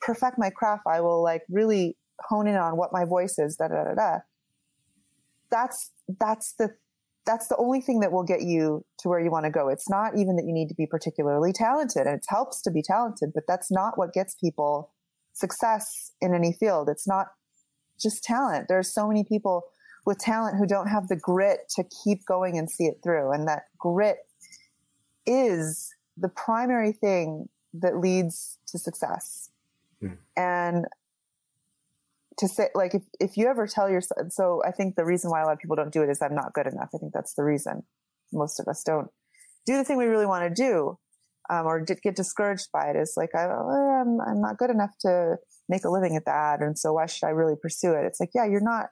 [0.00, 3.68] perfect my craft, I will like really hone in on what my voice is, da
[3.68, 4.18] da da da.
[5.50, 6.70] That's that's the
[7.26, 9.68] that's the only thing that will get you to where you want to go.
[9.68, 12.82] It's not even that you need to be particularly talented, and it helps to be
[12.82, 14.92] talented, but that's not what gets people
[15.32, 16.88] success in any field.
[16.88, 17.28] It's not
[18.00, 18.66] just talent.
[18.68, 19.64] There's so many people
[20.06, 23.32] with talent who don't have the grit to keep going and see it through.
[23.32, 24.18] And that grit
[25.26, 29.49] is the primary thing that leads to success.
[30.00, 30.14] Hmm.
[30.36, 30.84] And
[32.38, 35.42] to say, like, if, if you ever tell yourself, so I think the reason why
[35.42, 36.88] a lot of people don't do it is I'm not good enough.
[36.94, 37.82] I think that's the reason
[38.32, 39.08] most of us don't
[39.66, 40.98] do the thing we really want to do.
[41.48, 45.34] Um, or get discouraged by it is like I, am I'm not good enough to
[45.68, 48.04] make a living at that, and so why should I really pursue it?
[48.04, 48.90] It's like yeah, you're not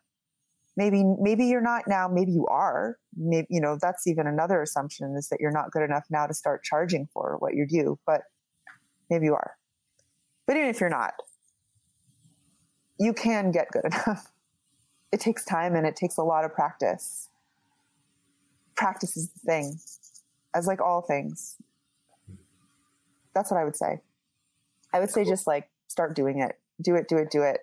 [0.78, 5.14] maybe maybe you're not now maybe you are maybe you know that's even another assumption
[5.18, 8.22] is that you're not good enough now to start charging for what you do but
[9.11, 9.57] maybe you are
[10.49, 11.14] but even if you're not
[12.99, 14.32] you can get good enough
[15.12, 17.28] it takes time and it takes a lot of practice
[18.74, 19.78] practice is the thing
[20.55, 21.57] as like all things
[23.34, 24.01] that's what i would say
[24.92, 27.61] i would say just like start doing it do it do it do it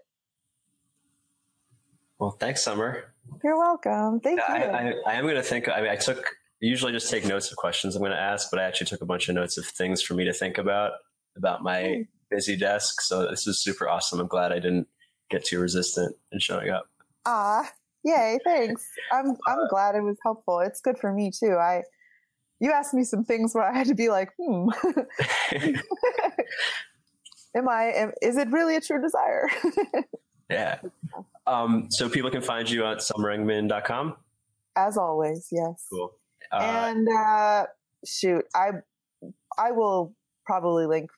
[2.17, 3.13] well, thanks, Summer.
[3.43, 4.19] You're welcome.
[4.21, 4.63] Thank yeah, you.
[4.63, 5.67] I, I, I, am going to think.
[5.67, 6.25] I mean, I took
[6.61, 9.05] usually just take notes of questions I'm going to ask, but I actually took a
[9.05, 10.93] bunch of notes of things for me to think about
[11.35, 12.07] about my mm.
[12.29, 13.01] Busy desk.
[13.01, 14.19] So this is super awesome.
[14.19, 14.87] I'm glad I didn't
[15.29, 16.87] get too resistant in showing up.
[17.25, 17.69] Ah,
[18.03, 18.37] yay!
[18.43, 18.85] Thanks.
[19.11, 20.59] I'm I'm uh, glad it was helpful.
[20.59, 21.55] It's good for me too.
[21.55, 21.83] I
[22.59, 24.69] you asked me some things where I had to be like, hmm.
[27.55, 27.91] am I?
[27.95, 29.49] Am, is it really a true desire?
[30.49, 30.79] yeah.
[31.47, 34.15] Um, so people can find you at summerengman.com.
[34.75, 35.85] As always, yes.
[35.91, 36.13] Cool.
[36.51, 37.65] Uh, and uh,
[38.05, 38.71] shoot, I
[39.57, 40.13] I will
[40.45, 41.09] probably link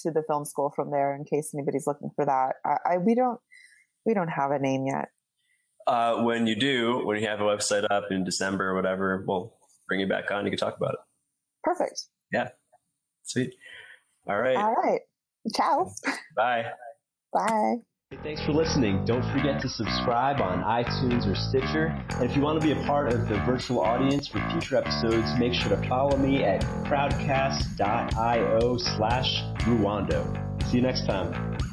[0.00, 2.54] to the film school from there in case anybody's looking for that.
[2.64, 3.38] I, I we don't
[4.04, 5.08] we don't have a name yet.
[5.86, 9.52] Uh, when you do, when you have a website up in December or whatever, we'll
[9.88, 10.44] bring you back on.
[10.44, 11.00] You can talk about it.
[11.64, 12.06] Perfect.
[12.32, 12.48] Yeah.
[13.24, 13.54] Sweet.
[14.28, 14.56] All right.
[14.56, 15.00] All right.
[15.54, 15.90] Ciao.
[16.36, 16.66] Bye.
[17.32, 17.76] Bye.
[18.22, 19.04] Thanks for listening.
[19.04, 21.86] Don't forget to subscribe on iTunes or Stitcher.
[22.10, 25.26] And if you want to be a part of the virtual audience for future episodes,
[25.38, 30.62] make sure to follow me at crowdcast.io slash Ruwando.
[30.70, 31.71] See you next time.